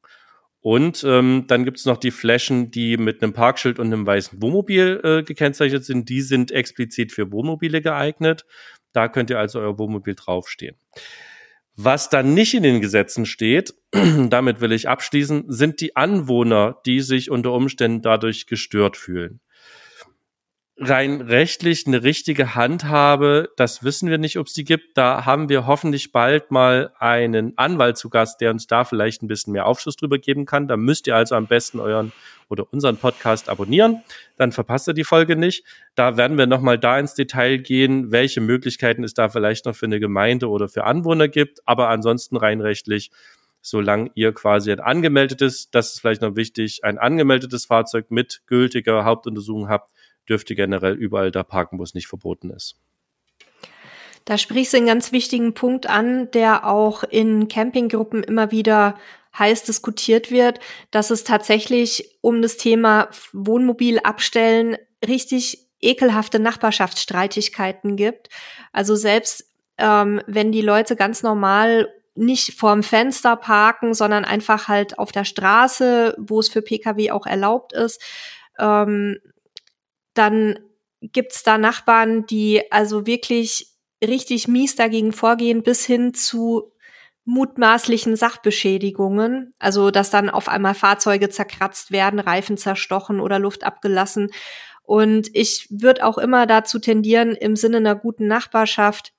[0.61, 5.01] Und ähm, dann gibt's noch die Flächen, die mit einem Parkschild und einem weißen Wohnmobil
[5.05, 6.09] äh, gekennzeichnet sind.
[6.09, 8.47] Die sind explizit für Wohnmobile geeignet.
[8.93, 10.77] Da könnt ihr also euer Wohnmobil draufstehen.
[11.77, 13.75] Was dann nicht in den Gesetzen steht,
[14.31, 19.41] damit will ich abschließen, sind die Anwohner, die sich unter Umständen dadurch gestört fühlen
[20.77, 24.97] rein rechtlich eine richtige Handhabe, das wissen wir nicht, ob es die gibt.
[24.97, 29.29] Da haben wir hoffentlich bald mal einen Anwalt zu Gast, der uns da vielleicht ein
[29.29, 30.67] bisschen mehr Aufschluss drüber geben kann.
[30.67, 32.13] Da müsst ihr also am besten euren
[32.49, 34.03] oder unseren Podcast abonnieren,
[34.37, 35.65] dann verpasst ihr die Folge nicht.
[35.95, 39.87] Da werden wir nochmal da ins Detail gehen, welche Möglichkeiten es da vielleicht noch für
[39.87, 41.61] eine Gemeinde oder für Anwohner gibt.
[41.67, 43.11] Aber ansonsten rein rechtlich
[43.65, 49.05] solange ihr quasi ein angemeldetes, das ist vielleicht noch wichtig, ein angemeldetes Fahrzeug mit gültiger
[49.07, 49.91] Hauptuntersuchung habt,
[50.29, 52.77] dürfte generell überall da parken, wo es nicht verboten ist.
[54.27, 58.97] Da sprichst du einen ganz wichtigen Punkt an, der auch in Campinggruppen immer wieder
[59.39, 60.61] heiß diskutiert wird,
[60.91, 64.77] dass es tatsächlich um das Thema Wohnmobil abstellen
[65.07, 68.29] richtig ekelhafte Nachbarschaftsstreitigkeiten gibt.
[68.73, 69.45] Also selbst
[69.79, 75.25] ähm, wenn die Leute ganz normal nicht vorm Fenster parken, sondern einfach halt auf der
[75.25, 78.01] Straße, wo es für Pkw auch erlaubt ist,
[78.59, 79.19] ähm,
[80.15, 80.61] dann
[81.01, 83.69] gibt's da Nachbarn, die also wirklich
[84.03, 86.73] richtig mies dagegen vorgehen, bis hin zu
[87.25, 94.31] mutmaßlichen Sachbeschädigungen, also dass dann auf einmal Fahrzeuge zerkratzt werden, Reifen zerstochen oder Luft abgelassen.
[94.83, 99.15] Und ich würde auch immer dazu tendieren, im Sinne einer guten Nachbarschaft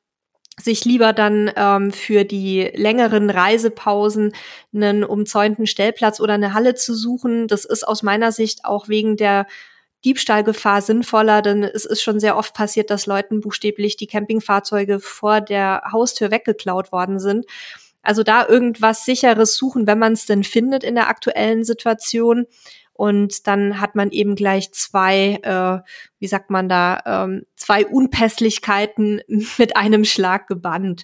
[0.61, 4.33] sich lieber dann ähm, für die längeren Reisepausen
[4.73, 7.47] einen umzäunten Stellplatz oder eine Halle zu suchen.
[7.47, 9.47] Das ist aus meiner Sicht auch wegen der
[10.05, 15.41] Diebstahlgefahr sinnvoller, denn es ist schon sehr oft passiert, dass Leuten buchstäblich die Campingfahrzeuge vor
[15.41, 17.45] der Haustür weggeklaut worden sind.
[18.05, 22.45] Also da irgendwas sicheres suchen, wenn man es denn findet in der aktuellen Situation.
[22.93, 25.89] Und dann hat man eben gleich zwei, äh,
[26.19, 29.21] wie sagt man da, ähm, zwei Unpässlichkeiten
[29.57, 31.03] mit einem Schlag gebannt.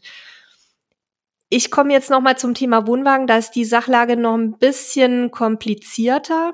[1.50, 3.28] Ich komme jetzt noch mal zum Thema Wohnwagen.
[3.28, 6.54] Da ist die Sachlage noch ein bisschen komplizierter.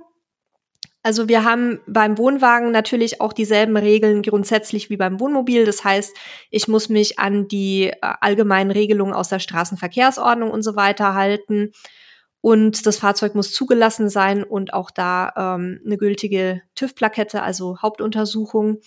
[1.08, 5.64] Also wir haben beim Wohnwagen natürlich auch dieselben Regeln grundsätzlich wie beim Wohnmobil.
[5.64, 6.14] Das heißt,
[6.50, 11.72] ich muss mich an die äh, allgemeinen Regelungen aus der Straßenverkehrsordnung und so weiter halten.
[12.42, 18.82] Und das Fahrzeug muss zugelassen sein und auch da ähm, eine gültige TÜV-Plakette, also Hauptuntersuchung.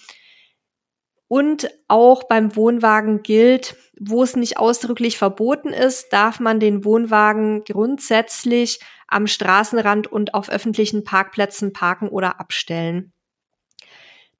[1.33, 7.62] Und auch beim Wohnwagen gilt, wo es nicht ausdrücklich verboten ist, darf man den Wohnwagen
[7.62, 13.12] grundsätzlich am Straßenrand und auf öffentlichen Parkplätzen parken oder abstellen.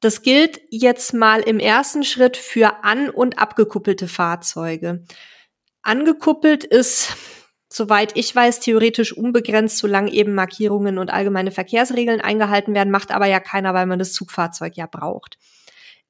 [0.01, 5.05] Das gilt jetzt mal im ersten Schritt für an- und abgekuppelte Fahrzeuge.
[5.83, 7.15] Angekuppelt ist,
[7.69, 13.27] soweit ich weiß, theoretisch unbegrenzt, solange eben Markierungen und allgemeine Verkehrsregeln eingehalten werden, macht aber
[13.27, 15.39] ja keiner, weil man das Zugfahrzeug ja braucht.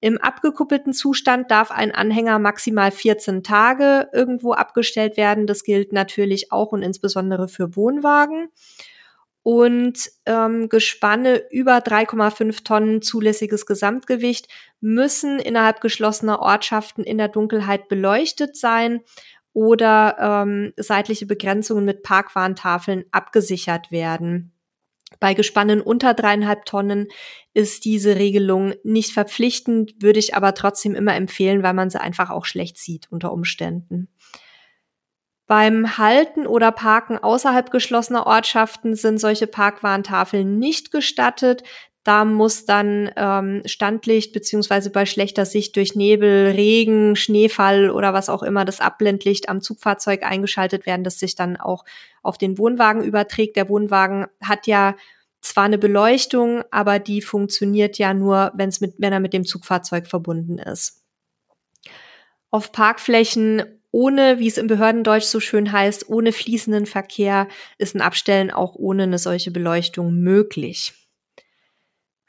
[0.01, 5.47] Im abgekuppelten Zustand darf ein Anhänger maximal 14 Tage irgendwo abgestellt werden.
[5.47, 8.49] Das gilt natürlich auch und insbesondere für Wohnwagen.
[9.43, 14.49] Und ähm, Gespanne über 3,5 Tonnen zulässiges Gesamtgewicht
[14.81, 19.01] müssen innerhalb geschlossener Ortschaften in der Dunkelheit beleuchtet sein
[19.53, 24.53] oder ähm, seitliche Begrenzungen mit Parkwarntafeln abgesichert werden.
[25.19, 27.09] Bei Gespannen unter dreieinhalb Tonnen
[27.53, 32.31] ist diese Regelung nicht verpflichtend, würde ich aber trotzdem immer empfehlen, weil man sie einfach
[32.31, 34.09] auch schlecht sieht unter Umständen.
[35.51, 41.65] Beim Halten oder Parken außerhalb geschlossener Ortschaften sind solche Parkwarntafeln nicht gestattet.
[42.03, 48.31] Da muss dann ähm, Standlicht beziehungsweise bei schlechter Sicht durch Nebel, Regen, Schneefall oder was
[48.31, 51.85] auch immer das Abblendlicht am Zugfahrzeug eingeschaltet werden, das sich dann auch
[52.23, 53.57] auf den Wohnwagen überträgt.
[53.57, 54.97] Der Wohnwagen hat ja
[55.43, 60.07] zwar eine Beleuchtung, aber die funktioniert ja nur, wenn's mit, wenn er mit dem Zugfahrzeug
[60.07, 61.03] verbunden ist.
[62.51, 68.01] Auf Parkflächen ohne, wie es im Behördendeutsch so schön heißt, ohne fließenden Verkehr ist ein
[68.01, 70.95] Abstellen auch ohne eine solche Beleuchtung möglich.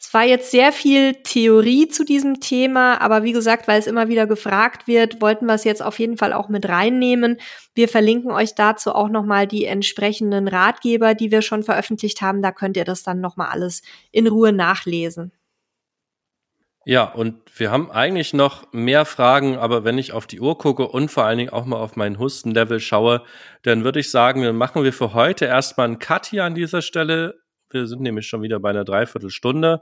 [0.03, 4.09] Es war jetzt sehr viel Theorie zu diesem Thema, aber wie gesagt, weil es immer
[4.09, 7.39] wieder gefragt wird, wollten wir es jetzt auf jeden Fall auch mit reinnehmen.
[7.75, 12.41] Wir verlinken euch dazu auch nochmal die entsprechenden Ratgeber, die wir schon veröffentlicht haben.
[12.41, 15.31] Da könnt ihr das dann nochmal alles in Ruhe nachlesen.
[16.83, 20.87] Ja, und wir haben eigentlich noch mehr Fragen, aber wenn ich auf die Uhr gucke
[20.87, 23.21] und vor allen Dingen auch mal auf mein Hustenlevel schaue,
[23.61, 26.81] dann würde ich sagen, dann machen wir für heute erstmal einen Cut hier an dieser
[26.81, 27.40] Stelle
[27.73, 29.81] wir sind nämlich schon wieder bei einer Dreiviertelstunde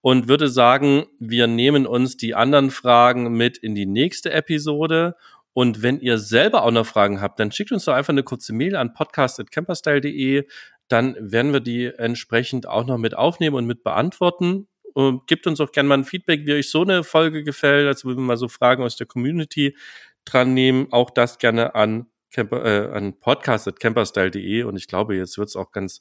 [0.00, 5.16] und würde sagen, wir nehmen uns die anderen Fragen mit in die nächste Episode.
[5.52, 8.52] Und wenn ihr selber auch noch Fragen habt, dann schickt uns doch einfach eine kurze
[8.52, 10.46] Mail an podcast.camperstyle.de.
[10.88, 14.68] dann werden wir die entsprechend auch noch mit aufnehmen und mit beantworten.
[14.92, 17.86] Und gebt uns auch gerne mal ein Feedback, wie euch so eine Folge gefällt.
[17.86, 19.76] Also wenn wir mal so Fragen aus der Community
[20.24, 25.48] dran nehmen, auch das gerne an, Camper, äh, an podcast.camperstyle.de und ich glaube, jetzt wird
[25.48, 26.00] es auch ganz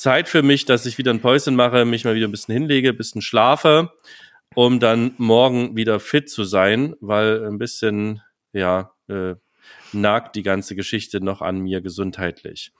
[0.00, 2.90] Zeit für mich, dass ich wieder ein Päuschen mache, mich mal wieder ein bisschen hinlege,
[2.90, 3.92] ein bisschen schlafe,
[4.54, 8.22] um dann morgen wieder fit zu sein, weil ein bisschen,
[8.52, 9.34] ja, äh,
[9.92, 12.72] nagt die ganze Geschichte noch an mir gesundheitlich.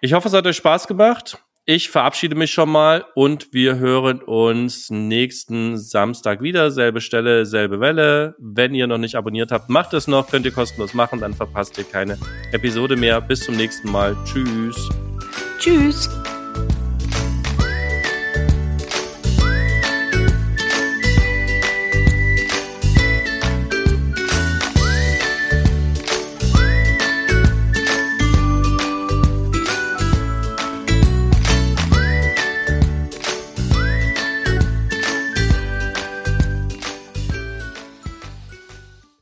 [0.00, 1.38] Ich hoffe, es hat euch Spaß gemacht.
[1.64, 6.70] Ich verabschiede mich schon mal und wir hören uns nächsten Samstag wieder.
[6.70, 8.36] Selbe Stelle, selbe Welle.
[8.38, 10.28] Wenn ihr noch nicht abonniert habt, macht es noch.
[10.28, 12.18] Könnt ihr kostenlos machen, dann verpasst ihr keine
[12.52, 13.20] Episode mehr.
[13.20, 14.16] Bis zum nächsten Mal.
[14.24, 14.88] Tschüss.
[15.66, 16.08] Tschüss.